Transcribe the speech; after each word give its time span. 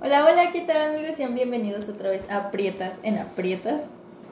Hola, 0.00 0.24
hola, 0.24 0.52
¿qué 0.52 0.60
tal 0.60 0.94
amigos? 0.94 1.16
Sean 1.16 1.34
bienvenidos 1.34 1.88
otra 1.88 2.08
vez 2.08 2.30
a 2.30 2.36
Aprietas 2.36 2.94
en 3.02 3.18
Aprietas. 3.18 3.88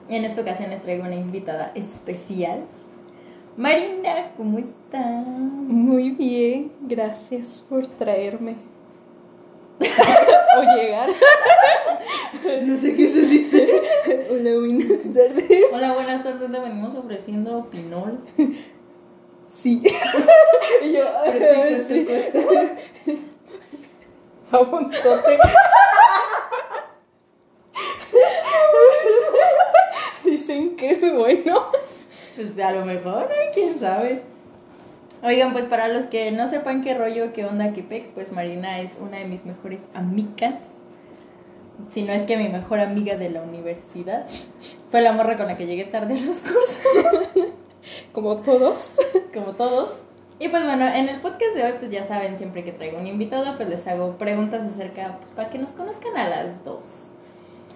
En 0.08 0.24
esta 0.24 0.42
ocasión 0.42 0.70
les 0.70 0.82
traigo 0.82 1.02
una 1.02 1.16
invitada 1.16 1.72
especial. 1.74 2.60
Marina, 3.56 4.30
¿cómo 4.36 4.58
está? 4.58 5.00
Muy 5.00 6.10
bien, 6.10 6.70
gracias 6.82 7.64
por 7.68 7.84
traerme. 7.84 8.54
o 9.80 10.76
llegar. 10.76 11.10
No 12.62 12.80
sé 12.80 12.94
qué 12.94 13.08
se 13.08 13.22
dice. 13.22 13.82
Hola, 14.30 14.58
buenas 14.60 15.02
tardes. 15.12 15.64
Hola, 15.72 15.94
buenas 15.94 16.22
tardes. 16.22 16.48
Le 16.48 16.60
venimos 16.60 16.94
ofreciendo 16.94 17.68
pinol. 17.70 18.20
Sí. 19.42 19.82
Y 20.84 20.92
yo, 20.92 21.04
Pero 21.24 21.86
sí, 21.88 22.06
sí. 23.04 23.18
Jabonzote. 24.50 25.38
Dicen 30.24 30.76
que 30.76 30.90
es 30.90 31.12
bueno. 31.12 31.70
Pues 32.36 32.58
a 32.58 32.72
lo 32.72 32.84
mejor, 32.84 33.30
quién 33.54 33.74
sabe. 33.74 34.22
Oigan, 35.22 35.52
pues 35.52 35.64
para 35.64 35.88
los 35.88 36.06
que 36.06 36.30
no 36.30 36.46
sepan 36.48 36.82
qué 36.82 36.94
rollo, 36.94 37.32
qué 37.32 37.46
onda, 37.46 37.72
qué 37.72 37.82
pex, 37.82 38.10
pues 38.10 38.32
Marina 38.32 38.80
es 38.80 38.96
una 39.00 39.18
de 39.18 39.24
mis 39.24 39.46
mejores 39.46 39.82
amigas. 39.94 40.58
Si 41.90 42.02
no 42.02 42.12
es 42.12 42.22
que 42.22 42.36
mi 42.36 42.48
mejor 42.48 42.80
amiga 42.80 43.16
de 43.16 43.30
la 43.30 43.42
universidad. 43.42 44.26
Fue 44.90 45.00
la 45.00 45.12
morra 45.12 45.36
con 45.36 45.46
la 45.46 45.56
que 45.56 45.66
llegué 45.66 45.84
tarde 45.84 46.18
a 46.18 46.20
los 46.20 46.38
cursos. 46.38 47.52
Como 48.12 48.36
todos. 48.38 48.88
como 49.32 49.52
todos. 49.52 50.05
Y 50.38 50.48
pues 50.48 50.64
bueno, 50.64 50.86
en 50.86 51.08
el 51.08 51.20
podcast 51.20 51.54
de 51.54 51.64
hoy, 51.64 51.72
pues 51.78 51.90
ya 51.90 52.04
saben, 52.04 52.36
siempre 52.36 52.62
que 52.62 52.72
traigo 52.72 52.98
un 52.98 53.06
invitado, 53.06 53.56
pues 53.56 53.68
les 53.70 53.86
hago 53.86 54.18
preguntas 54.18 54.64
acerca, 54.66 55.16
pues 55.18 55.30
para 55.34 55.48
que 55.50 55.58
nos 55.58 55.70
conozcan 55.70 56.14
a 56.16 56.28
las 56.28 56.62
dos. 56.62 57.12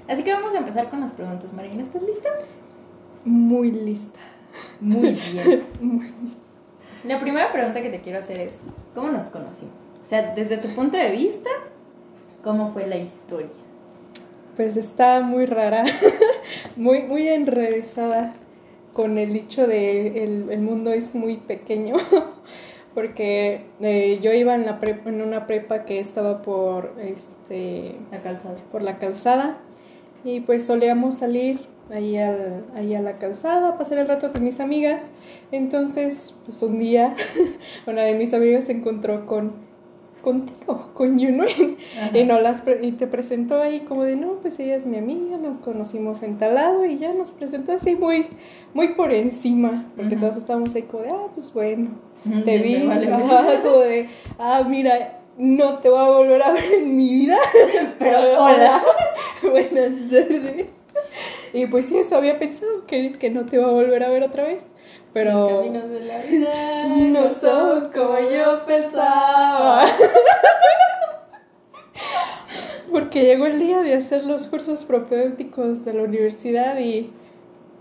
Así 0.08 0.24
que 0.24 0.32
vamos 0.34 0.54
a 0.54 0.58
empezar 0.58 0.90
con 0.90 1.00
las 1.00 1.12
preguntas. 1.12 1.52
Marina, 1.54 1.82
¿estás 1.82 2.02
lista? 2.02 2.28
Muy 3.24 3.70
lista. 3.70 4.18
Muy 4.80 5.12
bien. 5.32 5.64
Muy- 5.80 6.12
La 7.04 7.18
primera 7.18 7.50
pregunta 7.50 7.80
que 7.80 7.88
te 7.90 8.00
quiero 8.00 8.18
hacer 8.18 8.38
es, 8.40 8.58
¿cómo 8.94 9.08
nos 9.08 9.24
conocimos? 9.24 9.74
O 10.02 10.04
sea, 10.04 10.34
desde 10.34 10.58
tu 10.58 10.68
punto 10.68 10.96
de 10.98 11.10
vista, 11.12 11.48
¿cómo 12.44 12.70
fue 12.72 12.86
la 12.86 12.96
historia? 12.96 13.48
Pues 14.56 14.76
está 14.76 15.20
muy 15.20 15.46
rara. 15.46 15.84
Muy, 16.76 17.02
muy 17.04 17.28
enrevesada 17.28 18.30
con 18.92 19.18
el 19.18 19.32
dicho 19.32 19.66
de 19.66 20.24
el, 20.24 20.50
el 20.50 20.60
mundo 20.60 20.92
es 20.92 21.14
muy 21.14 21.36
pequeño. 21.36 21.94
Porque 22.94 23.66
eh, 23.80 24.18
yo 24.20 24.32
iba 24.32 24.54
en, 24.54 24.66
la 24.66 24.80
prep- 24.80 25.06
en 25.06 25.22
una 25.22 25.46
prepa 25.46 25.84
que 25.84 26.00
estaba 26.00 26.42
por 26.42 26.94
este 27.00 27.94
La 28.10 28.20
calzada. 28.20 28.56
por 28.72 28.82
la 28.82 28.98
calzada 28.98 29.58
y 30.24 30.40
pues 30.40 30.64
solíamos 30.66 31.14
salir 31.18 31.60
ahí, 31.90 32.16
al, 32.18 32.64
ahí 32.74 32.94
a 32.96 33.00
la 33.00 33.14
calzada 33.16 33.68
a 33.70 33.76
pasar 33.78 33.98
el 33.98 34.08
rato 34.08 34.32
con 34.32 34.42
mis 34.42 34.58
amigas. 34.58 35.12
Entonces, 35.52 36.34
pues 36.44 36.60
un 36.62 36.80
día 36.80 37.14
una 37.86 38.02
de 38.02 38.14
mis 38.14 38.34
amigas 38.34 38.64
se 38.64 38.72
encontró 38.72 39.24
con 39.24 39.52
contigo, 40.20 40.90
con 40.94 41.18
Yunuen, 41.18 41.76
y, 42.14 42.24
no 42.24 42.40
las 42.40 42.60
pre- 42.60 42.84
y 42.84 42.92
te 42.92 43.06
presentó 43.06 43.60
ahí 43.60 43.80
como 43.80 44.04
de, 44.04 44.16
no, 44.16 44.34
pues 44.42 44.58
ella 44.60 44.76
es 44.76 44.86
mi 44.86 44.96
amiga, 44.98 45.36
nos 45.38 45.58
conocimos 45.60 46.22
en 46.22 46.38
tal 46.38 46.54
lado 46.54 46.84
y 46.84 46.98
ya 46.98 47.12
nos 47.12 47.30
presentó 47.30 47.72
así 47.72 47.96
muy, 47.96 48.26
muy 48.74 48.88
por 48.88 49.12
encima, 49.12 49.86
porque 49.96 50.16
todos 50.16 50.36
estábamos 50.36 50.74
ahí 50.74 50.82
como 50.82 51.02
de, 51.04 51.10
ah, 51.10 51.26
pues 51.34 51.52
bueno, 51.52 51.90
te 52.44 52.58
vi, 52.58 52.86
vale 52.86 53.12
ajá, 53.12 53.42
ver. 53.46 53.60
como 53.62 53.78
de, 53.78 54.08
ah, 54.38 54.62
mira, 54.68 55.18
no 55.38 55.78
te 55.78 55.88
voy 55.88 55.98
a 56.00 56.10
volver 56.10 56.42
a 56.42 56.52
ver 56.52 56.72
en 56.74 56.96
mi 56.96 57.08
vida, 57.10 57.38
Pero 57.98 58.18
hola. 58.42 58.82
buenas 59.42 59.92
tardes. 60.10 60.66
Y 61.52 61.66
pues 61.66 61.86
sí, 61.86 61.96
eso 61.98 62.16
había 62.16 62.38
pensado, 62.38 62.86
que, 62.86 63.10
que 63.12 63.30
no 63.30 63.46
te 63.46 63.56
iba 63.56 63.66
a 63.66 63.70
volver 63.72 64.02
a 64.04 64.08
ver 64.10 64.22
otra 64.22 64.44
vez, 64.44 64.62
Los 65.12 65.14
pero 65.14 65.48
caminos 65.48 65.90
de 65.90 66.00
la 66.00 66.18
vida 66.18 66.86
no 66.88 67.34
son 67.34 67.90
como 67.90 68.18
yo 68.20 68.64
pensaba. 68.64 69.86
Porque 72.90 73.22
llegó 73.24 73.46
el 73.46 73.58
día 73.58 73.80
de 73.80 73.94
hacer 73.94 74.24
los 74.24 74.46
cursos 74.46 74.84
propedéuticos 74.84 75.84
de 75.84 75.94
la 75.94 76.04
universidad 76.04 76.78
y 76.78 77.10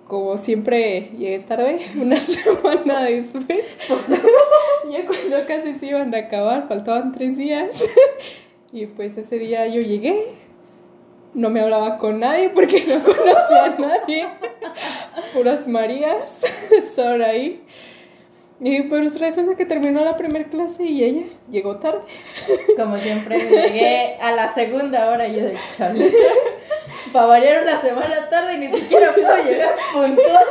como 0.07 0.37
siempre 0.37 1.11
llegué 1.17 1.39
tarde, 1.39 1.79
una 2.01 2.19
semana 2.19 3.03
después, 3.03 3.63
ya 4.89 5.05
cuando 5.05 5.47
casi 5.47 5.73
se 5.73 5.85
iban 5.85 6.13
a 6.15 6.17
acabar, 6.17 6.67
faltaban 6.67 7.11
tres 7.11 7.37
días. 7.37 7.83
Y 8.71 8.87
pues 8.87 9.17
ese 9.17 9.37
día 9.37 9.67
yo 9.67 9.81
llegué, 9.81 10.25
no 11.33 11.49
me 11.49 11.61
hablaba 11.61 11.99
con 11.99 12.19
nadie 12.19 12.49
porque 12.49 12.83
no 12.87 13.03
conocía 13.03 13.65
a 13.65 13.77
nadie, 13.77 14.27
puras 15.33 15.67
Marías, 15.67 16.41
solo 16.95 17.25
ahí. 17.25 17.63
Y 18.61 18.81
pues 18.83 19.17
resulta 19.19 19.55
que 19.55 19.65
terminó 19.65 20.03
la 20.03 20.17
primera 20.17 20.45
clase 20.49 20.83
y 20.83 21.03
ella 21.03 21.23
llegó 21.49 21.77
tarde. 21.77 22.01
Como 22.75 22.97
siempre, 22.97 23.39
llegué 23.39 24.17
a 24.21 24.31
la 24.33 24.53
segunda 24.53 25.09
hora 25.09 25.27
y 25.27 25.35
yo 25.35 25.45
de 25.45 25.57
chale. 25.77 26.11
Para 27.13 27.25
variar 27.25 27.63
una 27.63 27.81
semana 27.81 28.29
tarde 28.29 28.55
y 28.55 28.57
ni 28.57 28.77
siquiera 28.77 29.13
puedo 29.13 29.43
llegar 29.43 29.75
puntual. 29.93 30.45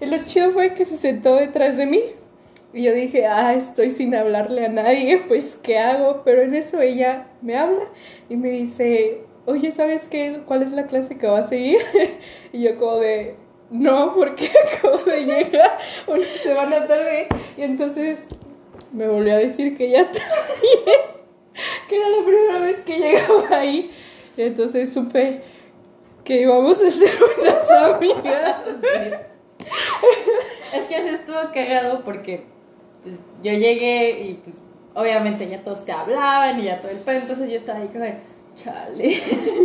Y 0.00 0.06
lo 0.06 0.22
chido 0.24 0.52
fue 0.52 0.74
que 0.74 0.84
se 0.84 0.98
sentó 0.98 1.36
detrás 1.36 1.76
de 1.76 1.86
mí. 1.86 2.02
Y 2.74 2.82
yo 2.82 2.92
dije, 2.92 3.26
ah, 3.26 3.54
estoy 3.54 3.88
sin 3.88 4.14
hablarle 4.14 4.66
a 4.66 4.68
nadie, 4.68 5.24
pues, 5.26 5.56
¿qué 5.62 5.78
hago? 5.78 6.20
Pero 6.22 6.42
en 6.42 6.54
eso 6.54 6.80
ella 6.82 7.26
me 7.40 7.56
habla 7.56 7.84
y 8.28 8.36
me 8.36 8.50
dice, 8.50 9.22
oye, 9.48 9.72
¿sabes 9.72 10.06
qué 10.08 10.28
es, 10.28 10.38
cuál 10.38 10.62
es 10.62 10.72
la 10.72 10.86
clase 10.86 11.16
que 11.16 11.26
va 11.26 11.38
a 11.38 11.46
seguir? 11.46 11.78
Y 12.52 12.62
yo 12.62 12.78
como 12.78 12.96
de, 12.96 13.34
no, 13.70 14.14
porque 14.14 14.50
acabo 14.76 14.98
de 14.98 15.24
llegar 15.24 15.78
una 16.06 16.26
semana 16.42 16.86
tarde. 16.86 17.28
Y 17.56 17.62
entonces 17.62 18.28
me 18.92 19.08
volvió 19.08 19.34
a 19.34 19.38
decir 19.38 19.76
que 19.76 19.90
ya 19.90 20.06
que 21.88 21.96
era 21.96 22.08
la 22.08 22.24
primera 22.24 22.58
vez 22.60 22.82
que 22.82 22.98
llegaba 22.98 23.56
ahí. 23.56 23.90
Y 24.36 24.42
entonces 24.42 24.92
supe 24.92 25.40
que 26.24 26.42
íbamos 26.42 26.82
a 26.82 26.90
ser 26.90 27.10
unas 27.40 27.70
amigas. 27.70 28.56
Es 30.74 30.82
que 30.88 30.96
así 30.96 31.08
estuvo 31.08 31.38
cagado 31.52 32.04
porque 32.04 32.44
pues, 33.02 33.18
yo 33.42 33.52
llegué 33.52 34.20
y 34.20 34.34
pues 34.44 34.56
obviamente 34.94 35.48
ya 35.48 35.62
todos 35.62 35.80
se 35.80 35.92
hablaban 35.92 36.60
y 36.60 36.64
ya 36.64 36.80
todo 36.80 36.90
el 36.90 36.98
pedo, 36.98 37.20
entonces 37.20 37.50
yo 37.50 37.56
estaba 37.56 37.78
ahí 37.78 37.88
como 37.88 38.04
chale. 38.58 39.22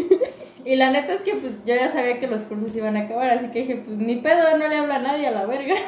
y 0.65 0.75
la 0.75 0.91
neta 0.91 1.13
es 1.13 1.21
que 1.21 1.35
pues 1.35 1.53
yo 1.65 1.75
ya 1.75 1.91
sabía 1.91 2.19
que 2.19 2.27
los 2.27 2.41
cursos 2.43 2.75
iban 2.75 2.95
a 2.95 3.01
acabar, 3.01 3.29
así 3.29 3.47
que 3.47 3.59
dije, 3.59 3.75
pues 3.77 3.97
ni 3.97 4.17
pedo, 4.17 4.57
no 4.57 4.67
le 4.67 4.77
habla 4.77 4.95
a 4.95 4.99
nadie 4.99 5.27
a 5.27 5.31
la 5.31 5.45
verga. 5.45 5.75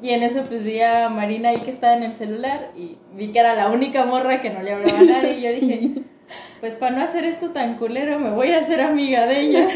Y 0.00 0.10
en 0.10 0.22
eso 0.22 0.44
pues 0.46 0.62
vi 0.62 0.80
a 0.80 1.08
Marina 1.08 1.48
ahí 1.48 1.58
que 1.58 1.72
estaba 1.72 1.96
en 1.96 2.04
el 2.04 2.12
celular 2.12 2.70
y 2.76 2.98
vi 3.14 3.32
que 3.32 3.40
era 3.40 3.56
la 3.56 3.68
única 3.68 4.04
morra 4.04 4.40
que 4.40 4.48
no 4.48 4.62
le 4.62 4.72
hablaba 4.72 4.96
a 4.96 5.02
nadie 5.02 5.38
y 5.38 5.40
yo 5.40 5.50
dije, 5.60 6.02
pues 6.60 6.74
para 6.74 6.94
no 6.94 7.02
hacer 7.02 7.24
esto 7.24 7.50
tan 7.50 7.78
culero 7.78 8.20
me 8.20 8.30
voy 8.30 8.52
a 8.52 8.60
hacer 8.60 8.80
amiga 8.80 9.26
de 9.26 9.40
ella. 9.40 9.66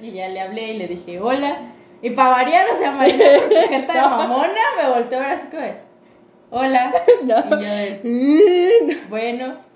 Y 0.00 0.12
ya 0.12 0.28
le 0.28 0.40
hablé 0.40 0.74
y 0.74 0.78
le 0.78 0.86
dije, 0.86 1.18
hola. 1.18 1.56
Y 2.02 2.10
para 2.10 2.30
variar, 2.30 2.66
o 2.72 2.78
sea, 2.78 2.92
Marina 2.92 3.24
con 3.40 3.50
su 3.50 3.68
jeta 3.68 3.92
de 3.92 4.00
mamona 4.00 4.60
me 4.80 4.88
volteó 4.88 5.18
a 5.18 5.22
ver 5.22 5.30
así 5.30 5.48
como 5.48 5.62
hola. 6.50 6.92
No. 7.24 7.60
Y 8.04 8.38
yo 8.88 8.96
bueno. 9.08 9.71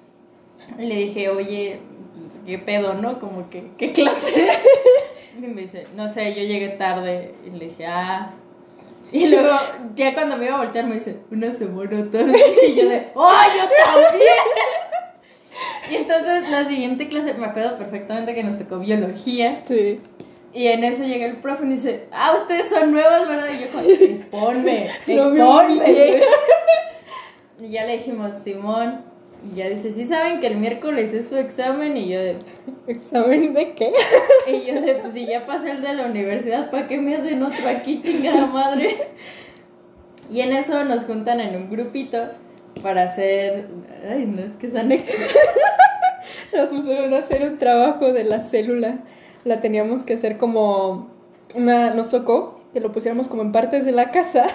Le 0.78 0.96
dije, 0.96 1.28
oye, 1.28 1.80
pues, 2.20 2.40
¿qué 2.44 2.58
pedo, 2.58 2.94
no? 2.94 3.18
Como 3.18 3.48
que, 3.50 3.70
¿qué 3.78 3.92
clase? 3.92 4.48
Y 5.38 5.40
me 5.40 5.62
dice, 5.62 5.86
no 5.94 6.08
sé, 6.08 6.34
yo 6.34 6.42
llegué 6.42 6.70
tarde. 6.70 7.34
Y 7.46 7.50
le 7.50 7.66
dije, 7.66 7.86
ah. 7.86 8.32
Y 9.12 9.28
luego, 9.28 9.54
ya 9.94 10.14
cuando 10.14 10.36
me 10.36 10.46
iba 10.46 10.56
a 10.56 10.64
voltear, 10.64 10.86
me 10.86 10.94
dice, 10.94 11.18
una 11.30 11.54
semana 11.54 12.10
tarde. 12.10 12.38
Y 12.68 12.74
yo 12.74 12.88
de, 12.88 13.08
¡oh, 13.14 13.30
yo 13.56 13.68
también! 13.84 14.26
Y 15.90 15.94
entonces 15.96 16.50
la 16.50 16.64
siguiente 16.64 17.09
clase, 17.09 17.34
me 17.34 17.47
acuerdo 17.47 17.78
perfectamente 17.78 18.34
que 18.34 18.42
nos 18.42 18.59
tocó 18.59 18.78
biología. 18.78 19.62
Sí. 19.64 20.00
Y 20.52 20.68
en 20.68 20.84
eso 20.84 21.04
llega 21.04 21.26
el 21.26 21.36
profe 21.36 21.64
y 21.64 21.68
me 21.68 21.74
dice, 21.74 22.09
ah, 22.12 22.34
ustedes 22.41 22.70
son 22.70 22.91
nuevos, 22.91 23.28
¿verdad? 23.28 23.48
Y 23.52 23.60
yo, 23.60 23.66
como, 23.70 23.88
exponme, 23.88 24.91
No 25.09 25.30
me 25.30 25.41
exponme. 25.42 26.20
Y 27.60 27.68
ya 27.68 27.84
le 27.84 27.98
dijimos, 27.98 28.32
Simón. 28.42 29.04
Y 29.53 29.57
ya 29.57 29.69
dice, 29.69 29.93
¿sí 29.93 30.04
saben 30.04 30.41
que 30.41 30.47
el 30.47 30.57
miércoles 30.57 31.13
es 31.15 31.28
su 31.28 31.37
examen? 31.37 31.97
Y 31.97 32.09
yo 32.09 32.21
de, 32.21 32.37
¿Examen 32.87 33.53
de 33.53 33.75
qué? 33.75 33.93
y 34.48 34.66
yo 34.66 34.81
de 34.81 34.97
pues 34.97 35.15
si 35.15 35.27
ya 35.27 35.47
pasé 35.47 35.71
el 35.71 35.83
de 35.83 35.95
la 35.95 36.07
universidad, 36.07 36.71
¿para 36.71 36.89
qué 36.89 36.98
me 36.98 37.15
hacen 37.15 37.43
otro 37.43 37.69
aquí, 37.69 38.01
chingada 38.03 38.47
madre? 38.47 38.97
Y 40.28 40.41
en 40.41 40.53
eso 40.53 40.83
nos 40.83 41.04
juntan 41.04 41.39
en 41.39 41.54
un 41.54 41.71
grupito 41.71 42.19
para 42.83 43.04
hacer, 43.04 43.69
ay, 44.10 44.27
no, 44.27 44.43
es 44.43 44.54
que 44.57 44.66
es 44.66 44.75
anécdota. 44.75 45.22
Nos 46.53 46.69
pusieron 46.71 47.15
a 47.15 47.19
hacer 47.19 47.48
un 47.48 47.59
trabajo 47.59 48.13
de 48.13 48.25
la 48.25 48.41
célula. 48.41 48.98
La 49.45 49.60
teníamos 49.60 50.03
que 50.03 50.15
hacer 50.15 50.37
como 50.37 51.10
una, 51.54 51.95
nos 51.95 52.10
tocó 52.10 52.60
que 52.72 52.81
lo 52.81 52.91
pusiéramos 52.91 53.28
como 53.28 53.43
en 53.43 53.53
partes 53.53 53.84
de 53.84 53.93
la 53.93 54.10
casa, 54.10 54.47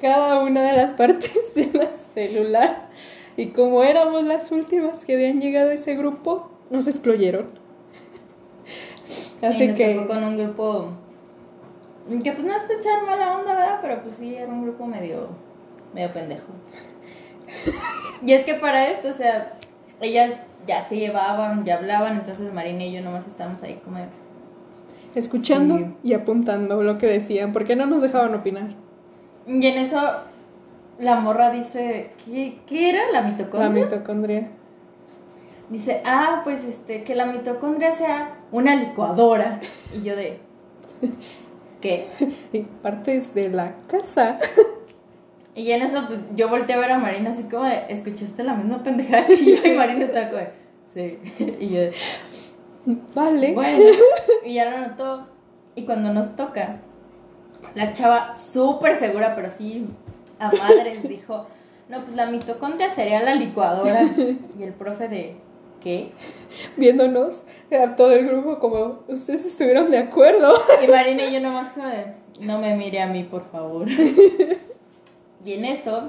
cada 0.00 0.40
una 0.40 0.62
de 0.62 0.72
las 0.72 0.92
partes 0.92 1.54
de 1.54 1.70
la 1.74 1.88
célula 2.14 2.88
Y 3.36 3.46
como 3.48 3.82
éramos 3.82 4.24
las 4.24 4.52
últimas 4.52 5.00
que 5.00 5.14
habían 5.14 5.40
llegado 5.40 5.70
a 5.70 5.74
ese 5.74 5.94
grupo, 5.96 6.50
nos 6.70 6.86
excluyeron. 6.86 7.46
y 9.42 9.46
Así 9.46 9.66
nos 9.66 9.76
que 9.76 9.94
tocó 9.94 10.08
con 10.08 10.24
un 10.24 10.36
grupo 10.36 10.92
que 12.22 12.32
pues 12.32 12.44
no 12.44 12.54
es 12.54 12.62
echar 12.64 13.04
mala 13.06 13.38
onda, 13.38 13.54
¿verdad? 13.54 13.78
Pero 13.80 14.02
pues 14.02 14.16
sí, 14.16 14.34
era 14.34 14.52
un 14.52 14.62
grupo 14.62 14.86
medio, 14.86 15.28
medio 15.94 16.12
pendejo. 16.12 16.48
Y 18.24 18.32
es 18.32 18.44
que 18.44 18.54
para 18.54 18.88
esto, 18.88 19.08
o 19.08 19.12
sea, 19.12 19.54
ellas 20.00 20.46
ya 20.66 20.80
se 20.80 20.96
llevaban, 20.98 21.64
ya 21.64 21.76
hablaban, 21.76 22.18
entonces 22.18 22.52
Marina 22.52 22.84
y 22.84 22.92
yo 22.92 23.02
nomás 23.02 23.26
estábamos 23.26 23.62
ahí 23.62 23.80
como... 23.84 23.98
escuchando 25.14 25.78
Sí. 25.78 25.84
y 26.02 26.12
apuntando 26.14 26.82
lo 26.82 26.98
que 26.98 27.06
decían, 27.06 27.52
porque 27.52 27.76
no 27.76 27.86
nos 27.86 28.02
dejaban 28.02 28.34
opinar. 28.34 28.68
Y 29.46 29.66
en 29.66 29.78
eso 29.78 30.00
la 30.98 31.16
morra 31.16 31.50
dice, 31.50 32.10
¿qué, 32.24 32.58
qué 32.66 32.90
era? 32.90 33.10
¿La 33.12 33.22
La 33.22 33.28
mitocondria? 33.28 33.84
mitocondria. 33.84 34.48
Dice, 35.70 36.02
ah, 36.04 36.42
pues 36.44 36.64
este, 36.64 37.04
que 37.04 37.14
la 37.14 37.26
mitocondria 37.26 37.92
sea 37.92 38.36
una 38.52 38.76
licuadora. 38.76 39.60
Y 39.94 40.02
yo 40.02 40.14
de, 40.14 40.38
¿qué? 41.80 42.08
Y 42.52 42.60
partes 42.60 43.34
de 43.34 43.48
la 43.50 43.74
casa. 43.88 44.38
Y 45.56 45.70
en 45.70 45.82
eso, 45.82 46.04
pues 46.08 46.20
yo 46.34 46.48
volteé 46.48 46.74
a 46.74 46.80
ver 46.80 46.90
a 46.90 46.98
Marina 46.98 47.30
así 47.30 47.44
como 47.44 47.62
de, 47.64 47.84
¿escuchaste 47.88 48.42
la 48.42 48.54
misma 48.54 48.82
pendejada 48.82 49.24
que 49.26 49.36
yo? 49.36 49.64
Y 49.64 49.76
Marina 49.76 50.04
estaba 50.06 50.26
como 50.26 50.38
de, 50.40 50.50
sí. 50.92 51.18
Y 51.60 51.68
yo 51.68 51.78
de, 51.78 51.92
Vale. 53.14 53.52
bueno. 53.54 53.84
Y 54.44 54.54
ya 54.54 54.68
lo 54.68 54.88
notó. 54.88 55.28
Y 55.76 55.84
cuando 55.86 56.12
nos 56.12 56.34
toca, 56.34 56.78
la 57.76 57.92
chava 57.92 58.34
súper 58.34 58.96
segura, 58.96 59.36
pero 59.36 59.48
sí 59.48 59.86
a 60.38 60.50
madres, 60.52 61.08
dijo, 61.08 61.46
no, 61.88 62.02
pues 62.04 62.16
la 62.16 62.26
mitocondria 62.26 62.90
sería 62.90 63.22
la 63.22 63.34
licuadora. 63.34 64.02
Y 64.58 64.62
el 64.62 64.72
profe 64.72 65.08
de, 65.08 65.36
¿qué? 65.82 66.12
Viéndonos 66.76 67.42
a 67.70 67.96
todo 67.96 68.12
el 68.12 68.26
grupo 68.26 68.58
como 68.58 69.00
ustedes 69.08 69.44
estuvieron 69.44 69.90
de 69.90 69.98
acuerdo. 69.98 70.54
Y 70.82 70.88
Marina 70.88 71.24
y 71.24 71.34
yo 71.34 71.40
nomás 71.40 71.72
como 71.72 71.86
de, 71.86 72.14
no 72.40 72.58
me 72.58 72.74
mire 72.76 73.00
a 73.00 73.06
mí, 73.06 73.24
por 73.24 73.50
favor. 73.50 73.86
Y 75.44 75.52
en 75.52 75.66
eso, 75.66 76.04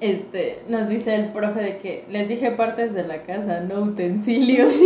este, 0.00 0.62
nos 0.66 0.88
dice 0.88 1.14
el 1.14 1.30
profe 1.30 1.60
de 1.60 1.78
que 1.78 2.04
les 2.10 2.28
dije 2.28 2.50
partes 2.50 2.94
de 2.94 3.04
la 3.04 3.22
casa, 3.22 3.60
no 3.60 3.82
utensilios. 3.82 4.74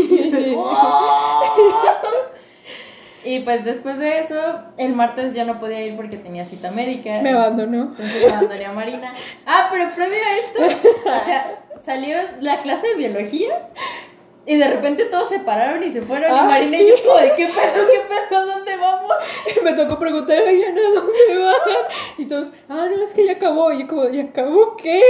Y 3.29 3.41
pues 3.41 3.63
después 3.63 3.99
de 3.99 4.21
eso, 4.21 4.41
el 4.79 4.95
martes 4.95 5.35
yo 5.35 5.45
no 5.45 5.61
podía 5.61 5.83
ir 5.83 5.97
porque 5.97 6.17
tenía 6.17 6.47
cita 6.47 6.71
médica. 6.71 7.21
Me 7.21 7.33
abandonó. 7.33 7.91
Entonces 7.91 8.33
abandoné 8.33 8.65
a 8.65 8.73
Marina. 8.73 9.13
Ah, 9.45 9.69
pero 9.71 9.91
previo 9.95 10.17
a 10.17 10.37
esto, 10.39 10.89
o 11.05 11.25
sea, 11.27 11.63
salió 11.85 12.17
la 12.41 12.61
clase 12.61 12.87
de 12.87 12.95
biología 12.95 13.69
y 14.47 14.57
de 14.57 14.67
repente 14.67 15.05
todos 15.05 15.29
se 15.29 15.41
pararon 15.41 15.85
y 15.85 15.91
se 15.91 16.01
fueron. 16.01 16.33
Ah, 16.33 16.45
y 16.45 16.49
Marina 16.49 16.79
sí. 16.79 16.85
y 16.85 16.89
yo 16.89 16.95
como 17.05 17.19
de, 17.19 17.35
¿qué 17.37 17.47
pedo, 17.49 17.87
qué 17.93 18.31
pedo, 18.31 18.47
dónde 18.47 18.77
vamos? 18.79 19.17
Me 19.63 19.75
tocó 19.75 19.99
preguntar, 19.99 20.39
oigan, 20.47 20.79
¿a 20.79 20.91
dónde 20.95 21.45
van? 21.45 21.83
Y 22.17 22.25
todos, 22.25 22.49
ah, 22.71 22.89
no, 22.91 23.03
es 23.03 23.13
que 23.13 23.27
ya 23.27 23.33
acabó. 23.33 23.73
Y 23.73 23.81
yo 23.81 23.89
como, 23.89 24.09
¿ya 24.09 24.23
acabó 24.23 24.75
qué? 24.79 25.03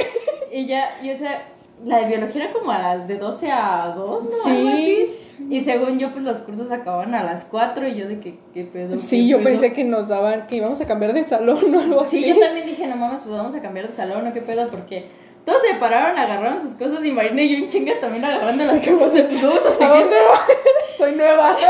Y 0.51 0.67
ya, 0.67 0.99
y 1.01 1.13
o 1.13 1.17
sea, 1.17 1.47
la 1.85 1.99
de 2.01 2.07
biología 2.07 2.45
era 2.45 2.53
como 2.53 2.71
a 2.73 2.79
las 2.79 3.09
de 3.09 3.17
12 3.19 3.51
a 3.51 3.93
2, 3.97 4.23
¿no? 4.23 4.29
Sí. 4.29 4.51
Algo 4.51 4.69
así. 4.69 5.07
Y 5.51 5.61
según 5.61 5.99
yo, 5.99 6.11
pues 6.13 6.25
los 6.25 6.39
cursos 6.39 6.71
acababan 6.73 7.15
a 7.15 7.23
las 7.23 7.45
4 7.45 7.87
y 7.89 7.95
yo 7.95 8.09
de 8.09 8.19
que, 8.21 8.39
¿qué 8.53 8.65
pedo? 8.65 9.01
Sí, 9.01 9.23
qué 9.23 9.29
yo 9.29 9.37
pedo? 9.39 9.47
pensé 9.49 9.73
que 9.73 9.85
nos 9.85 10.09
daban, 10.09 10.47
que 10.47 10.57
íbamos 10.57 10.81
a 10.81 10.87
cambiar 10.87 11.13
de 11.13 11.25
salón 11.25 11.75
o 11.75 11.81
algo 11.81 12.01
así. 12.03 12.23
Sí, 12.23 12.29
yo 12.29 12.39
también 12.41 12.67
dije, 12.67 12.87
no 12.87 12.97
mames, 12.97 13.21
pues 13.23 13.37
vamos 13.37 13.55
a 13.55 13.63
cambiar 13.63 13.89
de 13.89 13.95
salón, 13.95 14.27
¿o 14.27 14.33
qué 14.33 14.43
pedo? 14.43 14.69
Porque 14.69 15.07
todos 15.45 15.63
se 15.63 15.79
pararon, 15.79 16.19
agarraron 16.19 16.61
sus 16.61 16.75
cosas 16.75 17.05
y 17.05 17.13
Marina 17.13 17.41
y 17.43 17.51
yo 17.51 17.57
en 17.59 17.69
chinga 17.69 17.95
también 18.01 18.25
agarrando 18.25 18.65
las 18.65 18.81
cosas 18.87 19.15
de 19.15 19.23
pues 19.23 19.43
vamos 19.43 19.61
a 19.65 19.69
¿A 19.69 19.77
seguir. 19.79 20.03
dónde 20.03 20.17
van? 20.17 20.39
Soy 20.99 21.13
nueva. 21.15 21.57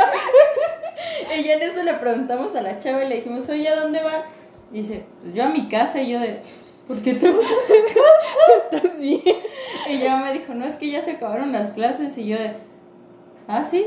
Y 1.38 1.43
ya 1.44 1.54
en 1.54 1.62
eso 1.62 1.82
le 1.82 1.94
preguntamos 1.94 2.56
a 2.56 2.62
la 2.62 2.78
chava 2.78 3.04
y 3.04 3.08
le 3.08 3.16
dijimos, 3.16 3.49
oye, 3.49 3.69
¿a 3.69 3.76
dónde 3.76 4.02
va? 4.02 4.25
Dice, 4.72 5.04
pues 5.22 5.34
yo 5.34 5.44
a 5.44 5.49
mi 5.49 5.69
casa 5.69 6.00
y 6.00 6.11
yo 6.11 6.19
de, 6.20 6.40
¿por 6.88 7.02
qué 7.02 7.14
te 7.14 7.31
vas 7.31 7.44
a 8.73 8.76
¿Estás 8.76 8.99
bien? 8.99 9.20
Y 9.88 9.99
ya 9.99 10.17
me 10.17 10.32
dijo, 10.32 10.55
no, 10.55 10.64
es 10.64 10.75
que 10.76 10.90
ya 10.90 11.02
se 11.02 11.12
acabaron 11.12 11.52
las 11.52 11.70
clases. 11.70 12.17
Y 12.19 12.26
yo 12.26 12.38
de, 12.38 12.55
ah, 13.46 13.62
sí. 13.62 13.87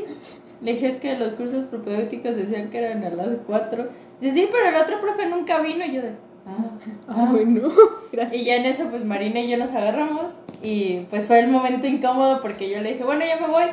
Le 0.62 0.74
dije, 0.74 0.88
es 0.88 0.98
que 0.98 1.18
los 1.18 1.34
cursos 1.34 1.66
propedéuticos 1.66 2.36
decían 2.36 2.70
que 2.70 2.78
eran 2.78 3.04
a 3.04 3.10
las 3.10 3.30
4. 3.48 3.88
Dice, 4.22 4.36
sí, 4.36 4.50
pero 4.52 4.70
el 4.70 4.76
otro 4.76 5.02
profe 5.02 5.28
nunca 5.28 5.60
vino. 5.60 5.84
Y 5.84 5.94
yo 5.94 6.02
de, 6.04 6.12
ah, 6.46 6.72
Ah, 7.08 7.28
bueno, 7.32 7.72
gracias. 8.12 8.42
Y 8.42 8.46
ya 8.46 8.56
en 8.56 8.66
eso, 8.66 8.86
pues 8.90 9.04
Marina 9.04 9.40
y 9.40 9.50
yo 9.50 9.58
nos 9.58 9.72
agarramos. 9.72 10.34
Y 10.62 11.08
pues 11.10 11.28
fue 11.28 11.40
el 11.40 11.50
momento 11.50 11.88
incómodo 11.88 12.42
porque 12.42 12.70
yo 12.70 12.80
le 12.82 12.94
dije, 12.94 13.04
bueno, 13.04 13.26
ya 13.26 13.46
me 13.46 13.52
voy. 13.52 13.66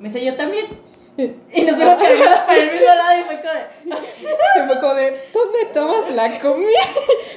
Me 0.00 0.08
dice, 0.08 0.24
yo 0.24 0.34
también. 0.36 0.66
Y 1.16 1.62
nos 1.62 1.76
fuimos 1.76 1.98
caminando 1.98 2.46
para 2.46 2.56
el 2.56 2.72
mismo 2.72 2.86
lado 2.86 3.20
y 3.20 3.22
fue 3.22 3.40
como 3.40 4.00
de, 4.00 4.06
Se 4.08 4.66
fue 4.66 4.80
como 4.80 4.94
de, 4.94 5.20
¿dónde 5.32 5.64
tomas 5.72 6.10
la 6.10 6.40
comida? 6.40 6.80